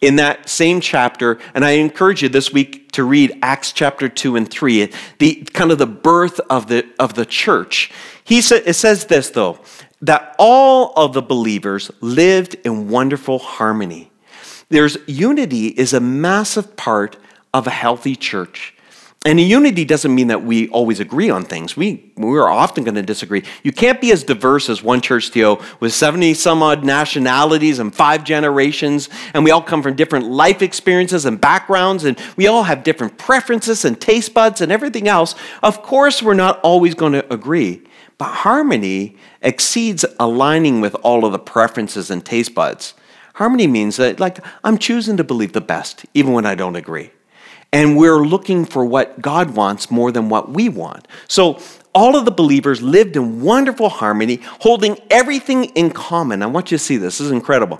in 0.00 0.16
that 0.16 0.48
same 0.48 0.80
chapter, 0.80 1.38
and 1.54 1.64
I 1.64 1.72
encourage 1.72 2.22
you 2.22 2.28
this 2.28 2.52
week 2.52 2.92
to 2.92 3.04
read 3.04 3.38
Acts 3.42 3.72
chapter 3.72 4.08
2 4.08 4.36
and 4.36 4.48
3, 4.48 4.92
the 5.18 5.34
kind 5.52 5.72
of 5.72 5.78
the 5.78 5.86
birth 5.86 6.40
of 6.50 6.68
the, 6.68 6.86
of 6.98 7.14
the 7.14 7.26
church. 7.26 7.90
He 8.24 8.40
sa- 8.40 8.56
it 8.56 8.74
says 8.74 9.06
this, 9.06 9.30
though, 9.30 9.58
that 10.02 10.34
all 10.38 10.92
of 10.96 11.12
the 11.12 11.22
believers 11.22 11.90
lived 12.00 12.56
in 12.64 12.88
wonderful 12.88 13.38
harmony. 13.38 14.10
There's 14.68 14.98
unity 15.06 15.68
is 15.68 15.92
a 15.92 16.00
massive 16.00 16.76
part 16.76 17.16
of 17.54 17.66
a 17.66 17.70
healthy 17.70 18.16
church. 18.16 18.75
And 19.26 19.40
unity 19.40 19.84
doesn't 19.84 20.14
mean 20.14 20.28
that 20.28 20.44
we 20.44 20.68
always 20.68 21.00
agree 21.00 21.30
on 21.30 21.42
things. 21.42 21.76
We, 21.76 22.12
we're 22.16 22.48
often 22.48 22.84
going 22.84 22.94
to 22.94 23.02
disagree. 23.02 23.42
You 23.64 23.72
can't 23.72 24.00
be 24.00 24.12
as 24.12 24.22
diverse 24.22 24.68
as 24.68 24.84
one 24.84 25.00
church 25.00 25.32
TO 25.32 25.58
with 25.80 25.92
70 25.92 26.34
some 26.34 26.62
odd 26.62 26.84
nationalities 26.84 27.80
and 27.80 27.92
five 27.92 28.22
generations, 28.22 29.08
and 29.34 29.42
we 29.42 29.50
all 29.50 29.62
come 29.62 29.82
from 29.82 29.96
different 29.96 30.26
life 30.26 30.62
experiences 30.62 31.24
and 31.24 31.40
backgrounds, 31.40 32.04
and 32.04 32.16
we 32.36 32.46
all 32.46 32.62
have 32.62 32.84
different 32.84 33.18
preferences 33.18 33.84
and 33.84 34.00
taste 34.00 34.32
buds 34.32 34.60
and 34.60 34.70
everything 34.70 35.08
else. 35.08 35.34
Of 35.60 35.82
course, 35.82 36.22
we're 36.22 36.34
not 36.34 36.60
always 36.60 36.94
going 36.94 37.14
to 37.14 37.32
agree, 37.32 37.82
but 38.18 38.26
harmony 38.26 39.16
exceeds 39.42 40.04
aligning 40.20 40.80
with 40.80 40.94
all 41.02 41.24
of 41.24 41.32
the 41.32 41.40
preferences 41.40 42.12
and 42.12 42.24
taste 42.24 42.54
buds. 42.54 42.94
Harmony 43.34 43.66
means 43.66 43.96
that, 43.96 44.20
like, 44.20 44.38
I'm 44.62 44.78
choosing 44.78 45.16
to 45.16 45.24
believe 45.24 45.52
the 45.52 45.60
best, 45.60 46.06
even 46.14 46.32
when 46.32 46.46
I 46.46 46.54
don't 46.54 46.76
agree 46.76 47.10
and 47.76 47.94
we're 47.94 48.24
looking 48.24 48.64
for 48.64 48.86
what 48.86 49.20
God 49.20 49.50
wants 49.50 49.90
more 49.90 50.10
than 50.10 50.30
what 50.30 50.48
we 50.48 50.70
want. 50.70 51.06
So 51.28 51.60
all 51.94 52.16
of 52.16 52.24
the 52.24 52.30
believers 52.30 52.80
lived 52.80 53.16
in 53.16 53.42
wonderful 53.42 53.90
harmony, 53.90 54.36
holding 54.60 54.98
everything 55.10 55.64
in 55.64 55.90
common. 55.90 56.42
I 56.42 56.46
want 56.46 56.70
you 56.70 56.78
to 56.78 56.82
see 56.82 56.96
this, 56.96 57.18
this 57.18 57.26
is 57.26 57.32
incredible. 57.32 57.78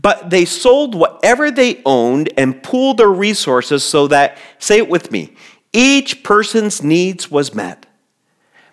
But 0.00 0.30
they 0.30 0.44
sold 0.44 0.94
whatever 0.94 1.50
they 1.50 1.82
owned 1.84 2.32
and 2.36 2.62
pooled 2.62 2.98
their 2.98 3.10
resources 3.10 3.82
so 3.82 4.06
that, 4.06 4.38
say 4.60 4.78
it 4.78 4.88
with 4.88 5.10
me, 5.10 5.34
each 5.72 6.22
person's 6.22 6.80
needs 6.80 7.28
was 7.28 7.52
met. 7.52 7.84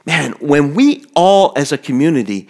Man, 0.05 0.33
when 0.33 0.75
we 0.75 1.03
all 1.15 1.51
as 1.55 1.71
a 1.71 1.79
community 1.79 2.47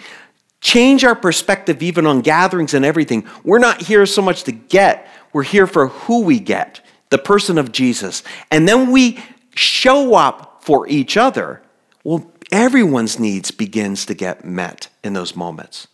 change 0.60 1.05
our 1.05 1.15
perspective 1.15 1.82
even 1.82 2.05
on 2.05 2.19
gatherings 2.19 2.73
and 2.73 2.84
everything, 2.84 3.25
we're 3.45 3.60
not 3.60 3.84
here 3.84 4.05
so 4.05 4.21
much 4.21 4.43
to 4.43 4.51
get, 4.51 5.08
we're 5.32 5.43
here 5.43 5.67
for 5.67 5.88
who 5.88 6.23
we 6.23 6.38
get 6.41 6.82
the 7.10 7.17
person 7.17 7.58
of 7.58 7.72
Jesus, 7.72 8.24
and 8.52 8.67
then 8.67 8.91
we 8.91 9.19
show 9.56 10.15
up 10.15 10.63
for 10.63 10.88
each 10.88 11.17
other, 11.17 11.62
well, 12.04 12.32
everyone's 12.52 13.19
needs 13.19 13.52
begins 13.52 14.06
to 14.06 14.13
get 14.13 14.45
met 14.45 14.88
in 15.04 15.13
those 15.13 15.36
moments. 15.36 15.88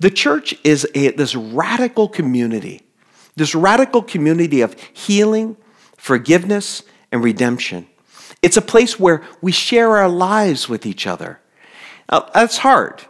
The 0.00 0.10
church 0.10 0.54
is 0.64 0.86
a, 0.94 1.10
this 1.12 1.34
radical 1.34 2.08
community, 2.08 2.82
this 3.36 3.54
radical 3.54 4.02
community 4.02 4.62
of 4.62 4.74
healing, 4.92 5.56
forgiveness, 5.96 6.82
and 7.12 7.22
redemption. 7.22 7.86
It's 8.42 8.56
a 8.56 8.62
place 8.62 8.98
where 8.98 9.22
we 9.42 9.52
share 9.52 9.98
our 9.98 10.08
lives 10.08 10.68
with 10.68 10.86
each 10.86 11.06
other. 11.06 11.40
Uh, 12.08 12.28
that's 12.32 12.58
hard. 12.58 13.02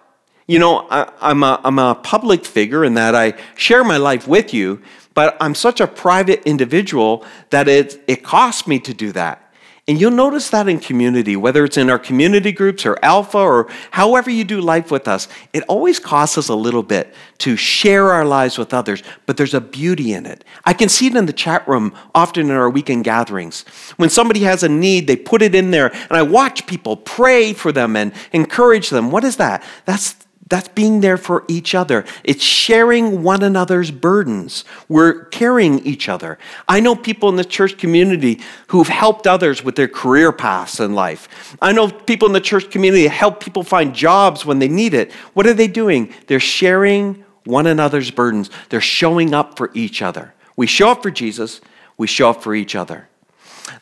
You 0.46 0.58
know, 0.58 0.88
I, 0.90 1.30
am 1.30 1.44
a, 1.44 1.60
I'm 1.62 1.78
a 1.78 1.94
public 1.94 2.44
figure 2.44 2.84
in 2.84 2.94
that 2.94 3.14
I 3.14 3.34
share 3.54 3.84
my 3.84 3.96
life 3.96 4.26
with 4.26 4.52
you, 4.52 4.82
but 5.14 5.36
I'm 5.40 5.54
such 5.54 5.80
a 5.80 5.86
private 5.86 6.42
individual 6.46 7.24
that 7.50 7.68
it, 7.68 8.02
it 8.06 8.22
costs 8.22 8.66
me 8.66 8.78
to 8.80 8.94
do 8.94 9.12
that. 9.12 9.50
And 9.88 10.00
you'll 10.00 10.12
notice 10.12 10.50
that 10.50 10.68
in 10.68 10.78
community, 10.78 11.34
whether 11.34 11.64
it's 11.64 11.76
in 11.76 11.90
our 11.90 11.98
community 11.98 12.52
groups 12.52 12.86
or 12.86 12.96
Alpha 13.02 13.38
or 13.38 13.68
however 13.90 14.30
you 14.30 14.44
do 14.44 14.60
life 14.60 14.92
with 14.92 15.08
us, 15.08 15.26
it 15.52 15.64
always 15.66 15.98
costs 15.98 16.38
us 16.38 16.48
a 16.48 16.54
little 16.54 16.84
bit 16.84 17.12
to 17.38 17.56
share 17.56 18.12
our 18.12 18.24
lives 18.24 18.56
with 18.56 18.72
others, 18.72 19.02
but 19.26 19.36
there's 19.36 19.52
a 19.52 19.60
beauty 19.60 20.12
in 20.12 20.26
it. 20.26 20.44
I 20.64 20.74
can 20.74 20.88
see 20.88 21.08
it 21.08 21.16
in 21.16 21.26
the 21.26 21.32
chat 21.32 21.66
room 21.66 21.92
often 22.14 22.50
in 22.50 22.52
our 22.52 22.70
weekend 22.70 23.02
gatherings. 23.02 23.62
When 23.96 24.10
somebody 24.10 24.40
has 24.40 24.62
a 24.62 24.68
need, 24.68 25.08
they 25.08 25.16
put 25.16 25.42
it 25.42 25.56
in 25.56 25.72
there, 25.72 25.88
and 25.88 26.12
I 26.12 26.22
watch 26.22 26.68
people 26.68 26.96
pray 26.96 27.52
for 27.52 27.72
them 27.72 27.96
and 27.96 28.12
encourage 28.32 28.90
them. 28.90 29.10
What 29.10 29.24
is 29.24 29.38
that? 29.38 29.64
That's 29.86 30.14
that's 30.50 30.68
being 30.68 31.00
there 31.00 31.16
for 31.16 31.44
each 31.48 31.74
other. 31.74 32.04
It's 32.24 32.42
sharing 32.42 33.22
one 33.22 33.42
another's 33.42 33.90
burdens. 33.90 34.64
We're 34.88 35.24
carrying 35.26 35.78
each 35.86 36.08
other. 36.08 36.38
I 36.68 36.80
know 36.80 36.96
people 36.96 37.28
in 37.28 37.36
the 37.36 37.44
church 37.44 37.78
community 37.78 38.40
who've 38.66 38.88
helped 38.88 39.26
others 39.26 39.64
with 39.64 39.76
their 39.76 39.88
career 39.88 40.32
paths 40.32 40.80
in 40.80 40.94
life. 40.94 41.56
I 41.62 41.72
know 41.72 41.88
people 41.88 42.26
in 42.26 42.34
the 42.34 42.40
church 42.40 42.70
community 42.70 43.06
help 43.06 43.40
people 43.40 43.62
find 43.62 43.94
jobs 43.94 44.44
when 44.44 44.58
they 44.58 44.68
need 44.68 44.92
it. 44.92 45.12
What 45.34 45.46
are 45.46 45.54
they 45.54 45.68
doing? 45.68 46.12
They're 46.26 46.40
sharing 46.40 47.24
one 47.44 47.68
another's 47.68 48.10
burdens. 48.10 48.50
They're 48.70 48.80
showing 48.80 49.32
up 49.32 49.56
for 49.56 49.70
each 49.72 50.02
other. 50.02 50.34
We 50.56 50.66
show 50.66 50.90
up 50.90 51.02
for 51.02 51.12
Jesus, 51.12 51.60
we 51.96 52.08
show 52.08 52.30
up 52.30 52.42
for 52.42 52.54
each 52.54 52.74
other. 52.74 53.08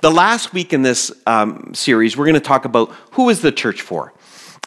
The 0.03 0.11
last 0.11 0.53
week 0.53 0.75
in 0.75 0.83
this 0.83 1.11
um, 1.27 1.73
series, 1.75 2.15
we're 2.15 2.27
going 2.27 2.35
to 2.35 2.41
talk 2.41 2.67
about 2.67 2.91
who 3.13 3.31
is 3.31 3.41
the 3.41 3.51
church 3.51 3.81
for. 3.81 4.13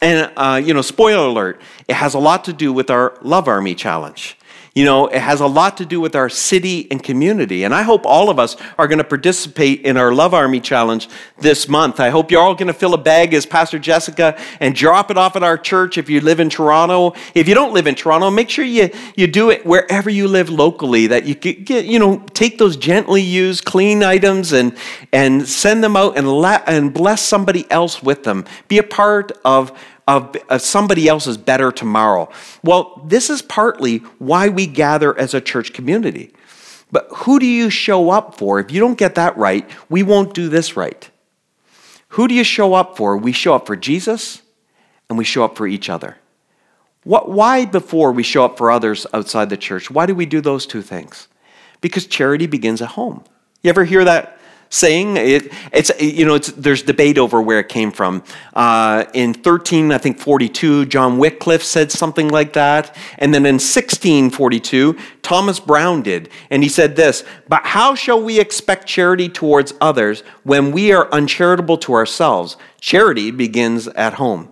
And, 0.02 0.32
uh, 0.36 0.60
you 0.62 0.74
know, 0.74 0.82
spoiler 0.82 1.28
alert, 1.28 1.60
it 1.86 1.94
has 1.94 2.14
a 2.14 2.18
lot 2.18 2.44
to 2.46 2.52
do 2.52 2.72
with 2.72 2.90
our 2.90 3.16
Love 3.22 3.46
Army 3.46 3.76
Challenge. 3.76 4.36
You 4.74 4.86
know, 4.86 5.06
it 5.08 5.20
has 5.20 5.40
a 5.40 5.46
lot 5.46 5.76
to 5.78 5.84
do 5.84 6.00
with 6.00 6.16
our 6.16 6.30
city 6.30 6.90
and 6.90 7.02
community. 7.02 7.64
And 7.64 7.74
I 7.74 7.82
hope 7.82 8.06
all 8.06 8.30
of 8.30 8.38
us 8.38 8.56
are 8.78 8.88
going 8.88 8.98
to 8.98 9.04
participate 9.04 9.82
in 9.82 9.98
our 9.98 10.14
Love 10.14 10.32
Army 10.32 10.60
Challenge 10.60 11.10
this 11.38 11.68
month. 11.68 12.00
I 12.00 12.08
hope 12.08 12.30
you're 12.30 12.40
all 12.40 12.54
going 12.54 12.68
to 12.68 12.72
fill 12.72 12.94
a 12.94 12.98
bag 12.98 13.34
as 13.34 13.44
Pastor 13.44 13.78
Jessica 13.78 14.40
and 14.60 14.74
drop 14.74 15.10
it 15.10 15.18
off 15.18 15.36
at 15.36 15.42
our 15.42 15.58
church 15.58 15.98
if 15.98 16.08
you 16.08 16.22
live 16.22 16.40
in 16.40 16.48
Toronto. 16.48 17.12
If 17.34 17.48
you 17.48 17.54
don't 17.54 17.74
live 17.74 17.86
in 17.86 17.94
Toronto, 17.94 18.30
make 18.30 18.48
sure 18.48 18.64
you, 18.64 18.88
you 19.14 19.26
do 19.26 19.50
it 19.50 19.66
wherever 19.66 20.08
you 20.08 20.26
live 20.26 20.48
locally, 20.48 21.06
that 21.08 21.26
you 21.26 21.34
get, 21.34 21.84
you 21.84 21.98
know, 21.98 22.24
take 22.32 22.56
those 22.56 22.78
gently 22.78 23.20
used, 23.20 23.66
clean 23.66 24.02
items 24.02 24.52
and, 24.52 24.74
and 25.12 25.46
send 25.46 25.84
them 25.84 25.96
out 25.96 26.16
and, 26.16 26.26
la- 26.26 26.62
and 26.66 26.94
bless 26.94 27.20
somebody 27.20 27.70
else 27.70 28.02
with 28.02 28.24
them. 28.24 28.46
Be 28.68 28.78
a 28.78 28.82
part 28.82 29.32
of 29.44 29.78
of, 30.08 30.36
of 30.48 30.60
somebody 30.60 31.08
else's 31.08 31.36
better 31.36 31.70
tomorrow. 31.70 32.30
Well, 32.62 33.02
this 33.06 33.30
is 33.30 33.42
partly 33.42 33.98
why 34.18 34.48
we 34.48 34.66
gather 34.66 35.16
as 35.18 35.34
a 35.34 35.40
church 35.40 35.72
community. 35.72 36.32
But 36.90 37.08
who 37.10 37.38
do 37.38 37.46
you 37.46 37.70
show 37.70 38.10
up 38.10 38.36
for? 38.36 38.60
If 38.60 38.70
you 38.70 38.80
don't 38.80 38.98
get 38.98 39.14
that 39.14 39.36
right, 39.36 39.68
we 39.88 40.02
won't 40.02 40.34
do 40.34 40.48
this 40.48 40.76
right. 40.76 41.08
Who 42.08 42.28
do 42.28 42.34
you 42.34 42.44
show 42.44 42.74
up 42.74 42.96
for? 42.96 43.16
We 43.16 43.32
show 43.32 43.54
up 43.54 43.66
for 43.66 43.76
Jesus 43.76 44.42
and 45.08 45.16
we 45.16 45.24
show 45.24 45.44
up 45.44 45.56
for 45.56 45.66
each 45.66 45.88
other. 45.88 46.18
What, 47.04 47.30
why, 47.30 47.64
before 47.64 48.12
we 48.12 48.22
show 48.22 48.44
up 48.44 48.58
for 48.58 48.70
others 48.70 49.06
outside 49.12 49.50
the 49.50 49.56
church, 49.56 49.90
why 49.90 50.06
do 50.06 50.14
we 50.14 50.26
do 50.26 50.40
those 50.40 50.66
two 50.66 50.82
things? 50.82 51.26
Because 51.80 52.06
charity 52.06 52.46
begins 52.46 52.82
at 52.82 52.90
home. 52.90 53.24
You 53.62 53.70
ever 53.70 53.84
hear 53.84 54.04
that 54.04 54.38
saying? 54.72 55.18
It, 55.18 55.52
it's, 55.70 55.92
you 56.00 56.24
know, 56.24 56.34
it's, 56.34 56.50
there's 56.52 56.82
debate 56.82 57.18
over 57.18 57.42
where 57.42 57.60
it 57.60 57.68
came 57.68 57.92
from. 57.92 58.24
Uh, 58.54 59.04
in 59.12 59.34
13, 59.34 59.92
I 59.92 59.98
think 59.98 60.18
42, 60.18 60.86
John 60.86 61.18
Wycliffe 61.18 61.62
said 61.62 61.92
something 61.92 62.28
like 62.28 62.54
that. 62.54 62.96
And 63.18 63.34
then 63.34 63.44
in 63.44 63.56
1642, 63.56 64.96
Thomas 65.20 65.60
Browne 65.60 66.02
did. 66.02 66.30
And 66.50 66.62
he 66.62 66.68
said 66.68 66.96
this 66.96 67.22
But 67.48 67.66
how 67.66 67.94
shall 67.94 68.22
we 68.22 68.40
expect 68.40 68.86
charity 68.86 69.28
towards 69.28 69.74
others 69.80 70.22
when 70.42 70.72
we 70.72 70.92
are 70.92 71.12
uncharitable 71.12 71.76
to 71.78 71.92
ourselves? 71.92 72.56
Charity 72.80 73.30
begins 73.30 73.88
at 73.88 74.14
home. 74.14 74.51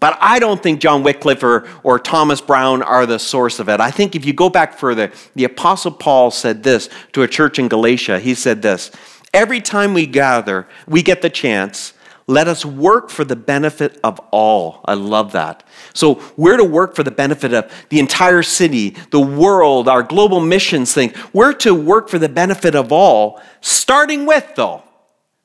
But 0.00 0.18
I 0.20 0.38
don't 0.40 0.60
think 0.60 0.80
John 0.80 1.02
Wycliffe 1.04 1.42
or, 1.44 1.68
or 1.84 1.98
Thomas 1.98 2.40
Browne 2.40 2.82
are 2.82 3.06
the 3.06 3.18
source 3.18 3.60
of 3.60 3.68
it. 3.68 3.80
I 3.80 3.90
think 3.90 4.16
if 4.16 4.24
you 4.24 4.32
go 4.32 4.50
back 4.50 4.76
further, 4.76 5.12
the 5.36 5.44
Apostle 5.44 5.92
Paul 5.92 6.30
said 6.30 6.64
this 6.64 6.88
to 7.12 7.22
a 7.22 7.28
church 7.28 7.58
in 7.58 7.68
Galatia. 7.68 8.18
He 8.18 8.34
said 8.34 8.62
this 8.62 8.90
Every 9.32 9.60
time 9.60 9.94
we 9.94 10.06
gather, 10.06 10.66
we 10.88 11.02
get 11.02 11.22
the 11.22 11.30
chance. 11.30 11.92
Let 12.26 12.48
us 12.48 12.64
work 12.64 13.10
for 13.10 13.22
the 13.22 13.36
benefit 13.36 14.00
of 14.02 14.18
all. 14.30 14.80
I 14.86 14.94
love 14.94 15.32
that. 15.32 15.62
So, 15.92 16.22
we're 16.38 16.56
to 16.56 16.64
work 16.64 16.96
for 16.96 17.02
the 17.02 17.10
benefit 17.10 17.52
of 17.52 17.70
the 17.90 18.00
entire 18.00 18.42
city, 18.42 18.96
the 19.10 19.20
world, 19.20 19.88
our 19.88 20.02
global 20.02 20.40
missions 20.40 20.94
thing. 20.94 21.12
We're 21.34 21.52
to 21.54 21.74
work 21.74 22.08
for 22.08 22.18
the 22.18 22.30
benefit 22.30 22.74
of 22.74 22.90
all, 22.92 23.42
starting 23.60 24.24
with, 24.24 24.54
though, 24.56 24.84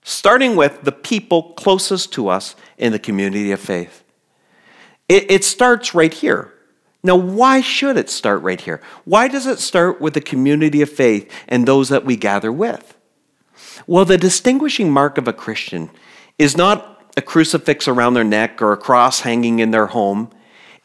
starting 0.03 0.55
with 0.55 0.83
the 0.83 0.93
people 0.93 1.51
closest 1.57 2.13
to 2.13 2.29
us 2.29 2.55
in 2.77 2.93
the 2.93 2.99
community 2.99 3.51
of 3.51 3.59
faith. 3.59 4.05
It, 5.10 5.30
it 5.30 5.43
starts 5.43 5.93
right 5.95 6.13
here. 6.13 6.54
Now, 7.02 7.15
why 7.15 7.62
should 7.62 7.98
it 7.98 8.10
start 8.10 8.41
right 8.43 8.60
here? 8.60 8.82
Why 9.06 9.28
does 9.28 9.48
it 9.48 9.60
start 9.60 10.00
with 10.00 10.13
the 10.13 10.22
community 10.22 10.82
of 10.82 10.89
faith 10.89 11.32
and 11.48 11.65
those 11.65 11.89
that 11.89 12.06
we 12.06 12.15
gather 12.15 12.52
with? 12.52 12.95
Well, 13.88 14.06
the 14.06 14.17
distinguishing 14.17 14.91
mark 14.91 15.17
of 15.17 15.28
a 15.28 15.34
Christian 15.34 15.89
is 16.38 16.56
not 16.56 17.13
a 17.17 17.22
crucifix 17.22 17.88
around 17.88 18.13
their 18.13 18.24
neck 18.24 18.62
or 18.62 18.72
a 18.72 18.78
cross 18.78 19.22
hanging 19.22 19.60
in 19.60 19.72
their 19.72 19.88
home. 19.88 20.30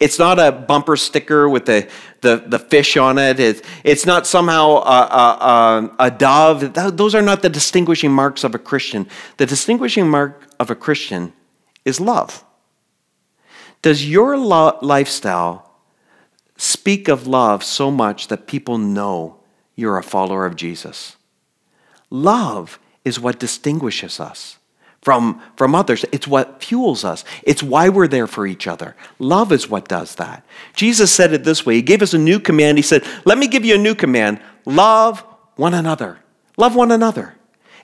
It's 0.00 0.18
not 0.18 0.38
a 0.38 0.52
bumper 0.52 0.96
sticker 0.96 1.48
with 1.48 1.66
the, 1.66 1.88
the, 2.20 2.44
the 2.46 2.58
fish 2.58 2.96
on 2.96 3.18
it. 3.18 3.38
It's, 3.38 3.62
it's 3.84 4.06
not 4.06 4.26
somehow 4.26 4.76
a, 4.76 5.08
a, 5.10 5.96
a, 5.98 6.10
dove. 6.10 6.74
Those 6.96 7.14
are 7.14 7.22
not 7.22 7.42
the 7.42 7.48
distinguishing 7.48 8.10
marks 8.10 8.44
of 8.44 8.54
a 8.54 8.58
Christian. 8.58 9.08
The 9.36 9.46
distinguishing 9.46 10.08
mark 10.08 10.48
of 10.58 10.70
a 10.70 10.74
Christian 10.74 11.32
is 11.84 12.00
love. 12.00 12.43
Does 13.84 14.08
your 14.08 14.38
lo- 14.38 14.78
lifestyle 14.80 15.70
speak 16.56 17.06
of 17.06 17.26
love 17.26 17.62
so 17.62 17.90
much 17.90 18.28
that 18.28 18.46
people 18.46 18.78
know 18.78 19.36
you're 19.76 19.98
a 19.98 20.02
follower 20.02 20.46
of 20.46 20.56
Jesus? 20.56 21.16
Love 22.08 22.78
is 23.04 23.20
what 23.20 23.38
distinguishes 23.38 24.20
us 24.20 24.56
from, 25.02 25.38
from 25.54 25.74
others. 25.74 26.06
It's 26.12 26.26
what 26.26 26.64
fuels 26.64 27.04
us. 27.04 27.26
It's 27.42 27.62
why 27.62 27.90
we're 27.90 28.08
there 28.08 28.26
for 28.26 28.46
each 28.46 28.66
other. 28.66 28.96
Love 29.18 29.52
is 29.52 29.68
what 29.68 29.86
does 29.86 30.14
that. 30.14 30.46
Jesus 30.74 31.12
said 31.12 31.34
it 31.34 31.44
this 31.44 31.66
way 31.66 31.74
He 31.74 31.82
gave 31.82 32.00
us 32.00 32.14
a 32.14 32.18
new 32.18 32.40
command. 32.40 32.78
He 32.78 32.82
said, 32.82 33.04
Let 33.26 33.36
me 33.36 33.48
give 33.48 33.66
you 33.66 33.74
a 33.74 33.78
new 33.86 33.94
command 33.94 34.40
love 34.64 35.20
one 35.56 35.74
another. 35.74 36.20
Love 36.56 36.74
one 36.74 36.90
another. 36.90 37.34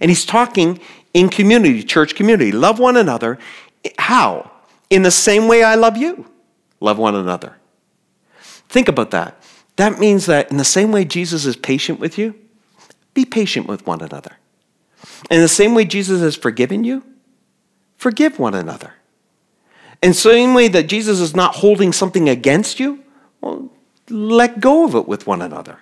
And 0.00 0.10
He's 0.10 0.24
talking 0.24 0.80
in 1.12 1.28
community, 1.28 1.82
church 1.82 2.14
community. 2.14 2.52
Love 2.52 2.78
one 2.78 2.96
another. 2.96 3.38
How? 3.98 4.49
In 4.90 5.02
the 5.02 5.10
same 5.10 5.46
way 5.46 5.62
I 5.62 5.76
love 5.76 5.96
you, 5.96 6.26
love 6.80 6.98
one 6.98 7.14
another. 7.14 7.56
Think 8.68 8.88
about 8.88 9.12
that. 9.12 9.40
That 9.76 9.98
means 9.98 10.26
that 10.26 10.50
in 10.50 10.56
the 10.56 10.64
same 10.64 10.92
way 10.92 11.04
Jesus 11.04 11.46
is 11.46 11.56
patient 11.56 12.00
with 12.00 12.18
you, 12.18 12.34
be 13.14 13.24
patient 13.24 13.66
with 13.66 13.86
one 13.86 14.02
another. 14.02 14.36
In 15.30 15.40
the 15.40 15.48
same 15.48 15.74
way 15.74 15.84
Jesus 15.84 16.20
has 16.20 16.36
forgiven 16.36 16.84
you, 16.84 17.04
forgive 17.96 18.38
one 18.38 18.54
another. 18.54 18.94
In 20.02 20.10
the 20.10 20.14
same 20.14 20.54
way 20.54 20.68
that 20.68 20.84
Jesus 20.84 21.20
is 21.20 21.34
not 21.34 21.56
holding 21.56 21.92
something 21.92 22.28
against 22.28 22.80
you, 22.80 23.02
well, 23.40 23.70
let 24.08 24.60
go 24.60 24.84
of 24.84 24.94
it 24.94 25.06
with 25.06 25.26
one 25.26 25.42
another. 25.42 25.80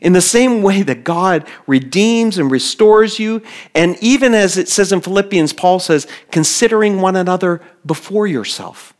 In 0.00 0.12
the 0.12 0.20
same 0.20 0.62
way 0.62 0.82
that 0.82 1.04
God 1.04 1.46
redeems 1.66 2.38
and 2.38 2.50
restores 2.50 3.18
you, 3.18 3.42
and 3.74 3.96
even 4.00 4.34
as 4.34 4.56
it 4.56 4.68
says 4.68 4.92
in 4.92 5.00
Philippians, 5.00 5.52
Paul 5.52 5.80
says, 5.80 6.06
considering 6.30 7.00
one 7.00 7.16
another 7.16 7.60
before 7.84 8.26
yourself. 8.26 8.94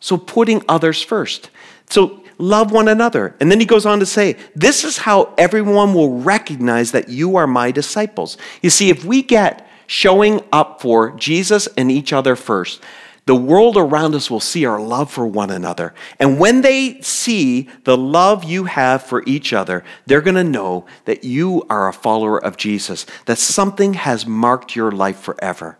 So 0.00 0.16
putting 0.16 0.62
others 0.68 1.02
first. 1.02 1.50
So 1.88 2.24
love 2.38 2.72
one 2.72 2.88
another. 2.88 3.36
And 3.38 3.50
then 3.50 3.60
he 3.60 3.66
goes 3.66 3.86
on 3.86 4.00
to 4.00 4.06
say, 4.06 4.36
This 4.56 4.82
is 4.84 4.98
how 4.98 5.34
everyone 5.36 5.94
will 5.94 6.20
recognize 6.20 6.92
that 6.92 7.08
you 7.08 7.36
are 7.36 7.46
my 7.46 7.70
disciples. 7.70 8.36
You 8.62 8.70
see, 8.70 8.88
if 8.90 9.04
we 9.04 9.22
get 9.22 9.68
showing 9.86 10.40
up 10.52 10.80
for 10.80 11.10
Jesus 11.12 11.68
and 11.76 11.90
each 11.90 12.12
other 12.12 12.36
first, 12.36 12.80
the 13.26 13.34
world 13.34 13.76
around 13.76 14.14
us 14.14 14.30
will 14.30 14.40
see 14.40 14.64
our 14.64 14.80
love 14.80 15.10
for 15.10 15.26
one 15.26 15.50
another. 15.50 15.94
And 16.18 16.38
when 16.38 16.62
they 16.62 17.00
see 17.00 17.68
the 17.84 17.96
love 17.96 18.44
you 18.44 18.64
have 18.64 19.02
for 19.02 19.22
each 19.26 19.52
other, 19.52 19.84
they're 20.06 20.20
going 20.20 20.36
to 20.36 20.44
know 20.44 20.86
that 21.04 21.24
you 21.24 21.64
are 21.68 21.88
a 21.88 21.92
follower 21.92 22.42
of 22.42 22.56
Jesus, 22.56 23.06
that 23.26 23.38
something 23.38 23.94
has 23.94 24.26
marked 24.26 24.74
your 24.74 24.90
life 24.90 25.18
forever. 25.20 25.78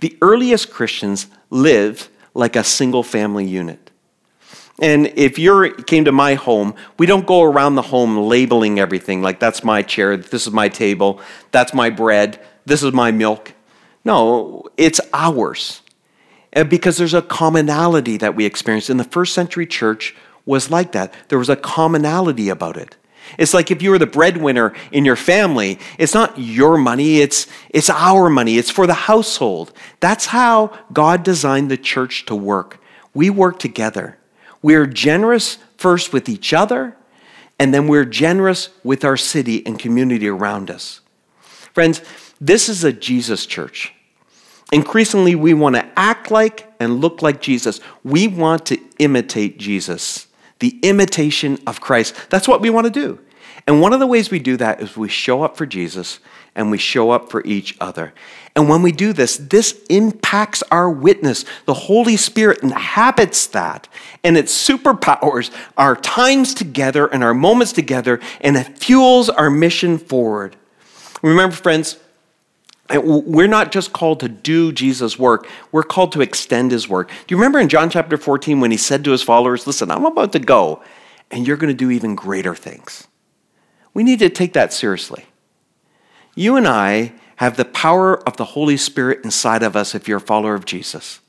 The 0.00 0.16
earliest 0.22 0.70
Christians 0.70 1.26
lived 1.50 2.08
like 2.34 2.56
a 2.56 2.64
single 2.64 3.02
family 3.02 3.44
unit. 3.44 3.90
And 4.80 5.06
if 5.14 5.38
you 5.38 5.74
came 5.86 6.04
to 6.04 6.12
my 6.12 6.34
home, 6.34 6.74
we 6.98 7.06
don't 7.06 7.26
go 7.26 7.42
around 7.42 7.76
the 7.76 7.82
home 7.82 8.16
labeling 8.16 8.80
everything 8.80 9.22
like 9.22 9.38
that's 9.38 9.62
my 9.62 9.82
chair, 9.82 10.16
this 10.16 10.46
is 10.46 10.52
my 10.52 10.68
table, 10.68 11.20
that's 11.52 11.72
my 11.72 11.90
bread, 11.90 12.40
this 12.66 12.82
is 12.82 12.92
my 12.92 13.12
milk. 13.12 13.52
No, 14.04 14.64
it's 14.76 15.00
ours 15.12 15.80
Uh, 16.54 16.64
because 16.64 16.96
there's 16.96 17.14
a 17.14 17.22
commonality 17.22 18.16
that 18.16 18.34
we 18.34 18.44
experience. 18.44 18.88
In 18.88 18.96
the 18.96 19.04
first 19.04 19.34
century 19.34 19.66
church 19.66 20.14
was 20.46 20.70
like 20.70 20.92
that. 20.92 21.12
There 21.28 21.38
was 21.38 21.48
a 21.48 21.56
commonality 21.56 22.48
about 22.48 22.76
it. 22.76 22.96
It's 23.38 23.54
like 23.54 23.70
if 23.70 23.82
you 23.82 23.90
were 23.90 23.98
the 23.98 24.06
breadwinner 24.06 24.74
in 24.92 25.04
your 25.04 25.16
family, 25.16 25.78
it's 25.98 26.14
not 26.14 26.38
your 26.38 26.76
money, 26.76 27.20
it's, 27.20 27.46
it's 27.70 27.88
our 27.88 28.28
money, 28.28 28.58
it's 28.58 28.70
for 28.70 28.86
the 28.86 28.94
household. 28.94 29.72
That's 30.00 30.26
how 30.26 30.78
God 30.92 31.22
designed 31.22 31.70
the 31.70 31.78
church 31.78 32.26
to 32.26 32.34
work. 32.34 32.80
We 33.14 33.30
work 33.30 33.58
together. 33.58 34.18
We're 34.60 34.86
generous 34.86 35.58
first 35.78 36.12
with 36.12 36.28
each 36.28 36.52
other, 36.52 36.96
and 37.58 37.72
then 37.72 37.88
we're 37.88 38.04
generous 38.04 38.68
with 38.82 39.04
our 39.04 39.16
city 39.16 39.64
and 39.66 39.78
community 39.78 40.28
around 40.28 40.70
us. 40.70 41.00
Friends, 41.72 42.02
this 42.40 42.68
is 42.68 42.84
a 42.84 42.92
Jesus 42.92 43.46
church. 43.46 43.93
Increasingly, 44.74 45.36
we 45.36 45.54
want 45.54 45.76
to 45.76 45.88
act 45.96 46.32
like 46.32 46.66
and 46.80 47.00
look 47.00 47.22
like 47.22 47.40
Jesus. 47.40 47.78
We 48.02 48.26
want 48.26 48.66
to 48.66 48.78
imitate 48.98 49.56
Jesus, 49.56 50.26
the 50.58 50.80
imitation 50.82 51.58
of 51.64 51.80
Christ. 51.80 52.16
That's 52.28 52.48
what 52.48 52.60
we 52.60 52.70
want 52.70 52.86
to 52.86 52.90
do. 52.90 53.20
And 53.68 53.80
one 53.80 53.92
of 53.92 54.00
the 54.00 54.06
ways 54.08 54.32
we 54.32 54.40
do 54.40 54.56
that 54.56 54.82
is 54.82 54.96
we 54.96 55.08
show 55.08 55.44
up 55.44 55.56
for 55.56 55.64
Jesus 55.64 56.18
and 56.56 56.72
we 56.72 56.78
show 56.78 57.12
up 57.12 57.30
for 57.30 57.40
each 57.44 57.76
other. 57.80 58.14
And 58.56 58.68
when 58.68 58.82
we 58.82 58.90
do 58.90 59.12
this, 59.12 59.36
this 59.36 59.80
impacts 59.88 60.64
our 60.72 60.90
witness. 60.90 61.44
The 61.66 61.74
Holy 61.74 62.16
Spirit 62.16 62.60
inhabits 62.64 63.46
that, 63.46 63.86
and 64.24 64.36
it 64.36 64.46
superpowers 64.46 65.52
our 65.76 65.94
times 65.94 66.52
together 66.52 67.06
and 67.06 67.22
our 67.22 67.34
moments 67.34 67.72
together, 67.72 68.18
and 68.40 68.56
it 68.56 68.78
fuels 68.78 69.30
our 69.30 69.50
mission 69.50 69.98
forward. 69.98 70.56
Remember, 71.22 71.54
friends, 71.54 71.98
we're 72.92 73.48
not 73.48 73.72
just 73.72 73.92
called 73.92 74.20
to 74.20 74.28
do 74.28 74.70
Jesus' 74.70 75.18
work, 75.18 75.48
we're 75.72 75.82
called 75.82 76.12
to 76.12 76.20
extend 76.20 76.70
his 76.70 76.88
work. 76.88 77.08
Do 77.08 77.14
you 77.28 77.36
remember 77.36 77.58
in 77.58 77.68
John 77.68 77.88
chapter 77.88 78.16
14 78.16 78.60
when 78.60 78.70
he 78.70 78.76
said 78.76 79.04
to 79.04 79.10
his 79.10 79.22
followers, 79.22 79.66
Listen, 79.66 79.90
I'm 79.90 80.04
about 80.04 80.32
to 80.32 80.38
go, 80.38 80.82
and 81.30 81.46
you're 81.46 81.56
going 81.56 81.72
to 81.72 81.74
do 81.74 81.90
even 81.90 82.14
greater 82.14 82.54
things? 82.54 83.08
We 83.94 84.02
need 84.02 84.18
to 84.18 84.28
take 84.28 84.52
that 84.52 84.72
seriously. 84.72 85.24
You 86.34 86.56
and 86.56 86.66
I 86.66 87.14
have 87.36 87.56
the 87.56 87.64
power 87.64 88.16
of 88.28 88.36
the 88.36 88.44
Holy 88.44 88.76
Spirit 88.76 89.24
inside 89.24 89.62
of 89.62 89.76
us 89.76 89.94
if 89.94 90.06
you're 90.06 90.18
a 90.18 90.20
follower 90.20 90.54
of 90.54 90.66
Jesus. 90.66 91.20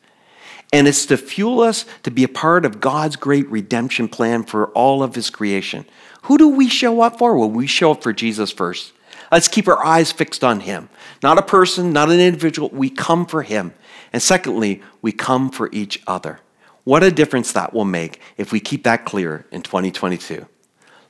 And 0.74 0.88
it's 0.88 1.06
to 1.06 1.18
fuel 1.18 1.62
us 1.62 1.86
to 2.04 2.12
be 2.12 2.24
a 2.24 2.28
part 2.28 2.66
of 2.66 2.82
God's 2.82 3.16
great 3.16 3.48
redemption 3.50 4.10
plan 4.10 4.44
for 4.44 4.68
all 4.70 5.04
of 5.04 5.16
his 5.16 5.30
creation. 5.30 5.86
Who 6.24 6.38
do 6.38 6.50
we 6.50 6.68
show 6.68 7.02
up 7.02 7.20
for? 7.20 7.38
Well, 7.38 7.50
we 7.50 7.68
show 7.68 7.92
up 7.92 8.04
for 8.04 8.14
Jesus 8.14 8.52
first. 8.52 8.92
Let's 9.36 9.50
keep 9.50 9.68
our 9.68 9.86
eyes 9.86 10.14
fixed 10.14 10.46
on 10.46 10.62
Him. 10.62 10.88
Not 11.22 11.38
a 11.38 11.42
person, 11.42 11.92
not 11.92 12.10
an 12.10 12.22
individual. 12.22 12.70
We 12.70 12.90
come 12.90 13.26
for 13.26 13.44
Him. 13.44 13.74
And 14.14 14.24
secondly, 14.24 14.82
we 15.02 15.12
come 15.12 15.50
for 15.50 15.70
each 15.74 16.02
other. 16.08 16.40
What 16.86 17.04
a 17.04 17.12
difference 17.12 17.52
that 17.52 17.74
will 17.74 17.84
make 17.84 18.22
if 18.38 18.54
we 18.54 18.62
keep 18.62 18.86
that 18.86 19.04
clear 19.04 19.46
in 19.52 19.62
2022. 19.62 20.46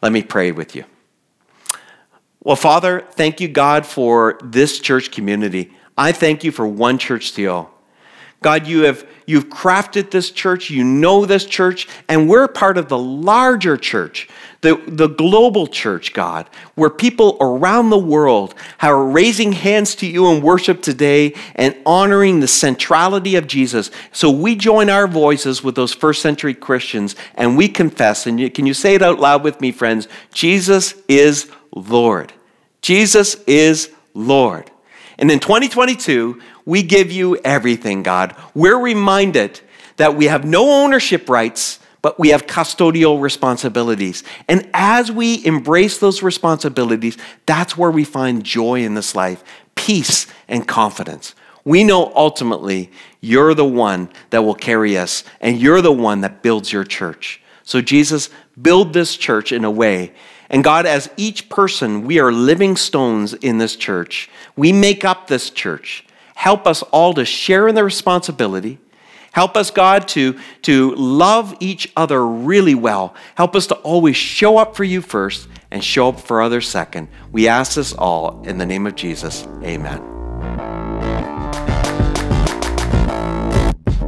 Let 0.01 0.11
me 0.11 0.23
pray 0.23 0.51
with 0.51 0.75
you. 0.75 0.85
Well, 2.39 2.55
Father, 2.55 3.01
thank 3.11 3.39
you, 3.39 3.47
God, 3.47 3.85
for 3.85 4.39
this 4.43 4.79
church 4.79 5.11
community. 5.11 5.71
I 5.95 6.11
thank 6.11 6.43
you 6.43 6.51
for 6.51 6.65
One 6.65 6.97
Church 6.97 7.33
TO. 7.33 7.67
God, 8.41 8.67
you 8.67 8.83
have 8.83 9.07
you've 9.25 9.49
crafted 9.49 10.11
this 10.11 10.29
church, 10.29 10.69
you 10.69 10.83
know 10.83 11.25
this 11.25 11.45
church, 11.45 11.87
and 12.07 12.29
we're 12.29 12.47
part 12.47 12.77
of 12.77 12.89
the 12.89 12.97
larger 12.97 13.75
church, 13.75 14.29
the, 14.61 14.81
the 14.87 15.07
global 15.07 15.67
church, 15.67 16.13
God, 16.13 16.49
where 16.75 16.89
people 16.89 17.37
around 17.41 17.89
the 17.89 17.97
world 17.97 18.53
are 18.81 19.03
raising 19.03 19.51
hands 19.53 19.95
to 19.95 20.07
you 20.07 20.31
in 20.31 20.43
worship 20.43 20.81
today 20.81 21.33
and 21.55 21.75
honoring 21.85 22.39
the 22.39 22.47
centrality 22.47 23.35
of 23.35 23.47
Jesus. 23.47 23.89
So 24.11 24.29
we 24.29 24.55
join 24.55 24.89
our 24.89 25.07
voices 25.07 25.63
with 25.63 25.75
those 25.75 25.93
first 25.93 26.21
century 26.21 26.53
Christians 26.53 27.15
and 27.35 27.57
we 27.57 27.67
confess, 27.67 28.27
and 28.27 28.39
you, 28.39 28.51
can 28.51 28.65
you 28.65 28.73
say 28.73 28.95
it 28.95 29.01
out 29.01 29.19
loud 29.19 29.43
with 29.43 29.59
me, 29.61 29.71
friends? 29.71 30.07
Jesus 30.33 30.93
is 31.07 31.51
Lord. 31.73 32.33
Jesus 32.81 33.35
is 33.47 33.91
Lord. 34.13 34.69
And 35.17 35.31
in 35.31 35.39
2022, 35.39 36.41
we 36.65 36.83
give 36.83 37.11
you 37.11 37.37
everything, 37.37 38.03
God. 38.03 38.35
We're 38.53 38.79
reminded 38.79 39.61
that 39.97 40.15
we 40.15 40.25
have 40.25 40.43
no 40.45 40.83
ownership 40.83 41.29
rights, 41.29 41.79
but 42.01 42.19
we 42.19 42.29
have 42.29 42.47
custodial 42.47 43.21
responsibilities. 43.21 44.23
And 44.47 44.69
as 44.73 45.11
we 45.11 45.45
embrace 45.45 45.97
those 45.97 46.21
responsibilities, 46.21 47.17
that's 47.45 47.77
where 47.77 47.91
we 47.91 48.03
find 48.03 48.43
joy 48.43 48.83
in 48.83 48.95
this 48.95 49.15
life, 49.15 49.43
peace 49.75 50.27
and 50.47 50.67
confidence. 50.67 51.35
We 51.63 51.83
know 51.83 52.11
ultimately 52.15 52.91
you're 53.21 53.53
the 53.53 53.65
one 53.65 54.09
that 54.29 54.43
will 54.43 54.55
carry 54.55 54.97
us, 54.97 55.23
and 55.41 55.59
you're 55.59 55.81
the 55.81 55.91
one 55.91 56.21
that 56.21 56.43
builds 56.43 56.71
your 56.71 56.83
church. 56.83 57.41
So, 57.63 57.81
Jesus, 57.81 58.29
build 58.61 58.93
this 58.93 59.17
church 59.17 59.51
in 59.51 59.65
a 59.65 59.71
way 59.71 60.13
and 60.49 60.63
God, 60.63 60.85
as 60.85 61.09
each 61.17 61.49
person, 61.49 62.05
we 62.05 62.19
are 62.19 62.31
living 62.31 62.75
stones 62.75 63.33
in 63.33 63.57
this 63.57 63.75
church. 63.75 64.29
We 64.55 64.71
make 64.71 65.03
up 65.03 65.27
this 65.27 65.49
church. 65.49 66.04
Help 66.35 66.67
us 66.67 66.83
all 66.83 67.13
to 67.15 67.25
share 67.25 67.67
in 67.67 67.75
the 67.75 67.83
responsibility. 67.83 68.77
Help 69.31 69.57
us, 69.57 69.69
God, 69.69 70.07
to, 70.09 70.39
to 70.61 70.95
love 70.95 71.57
each 71.59 71.91
other 71.97 72.25
really 72.25 72.75
well. 72.75 73.13
Help 73.35 73.53
us 73.55 73.67
to 73.67 73.75
always 73.75 74.15
show 74.15 74.57
up 74.57 74.77
for 74.77 74.85
you 74.85 75.01
first 75.01 75.49
and 75.71 75.83
show 75.83 76.09
up 76.09 76.19
for 76.21 76.41
others 76.41 76.69
second. 76.69 77.09
We 77.33 77.49
ask 77.49 77.75
this 77.75 77.91
all 77.91 78.41
in 78.43 78.59
the 78.59 78.65
name 78.65 78.87
of 78.87 78.95
Jesus. 78.95 79.45
Amen. 79.61 80.94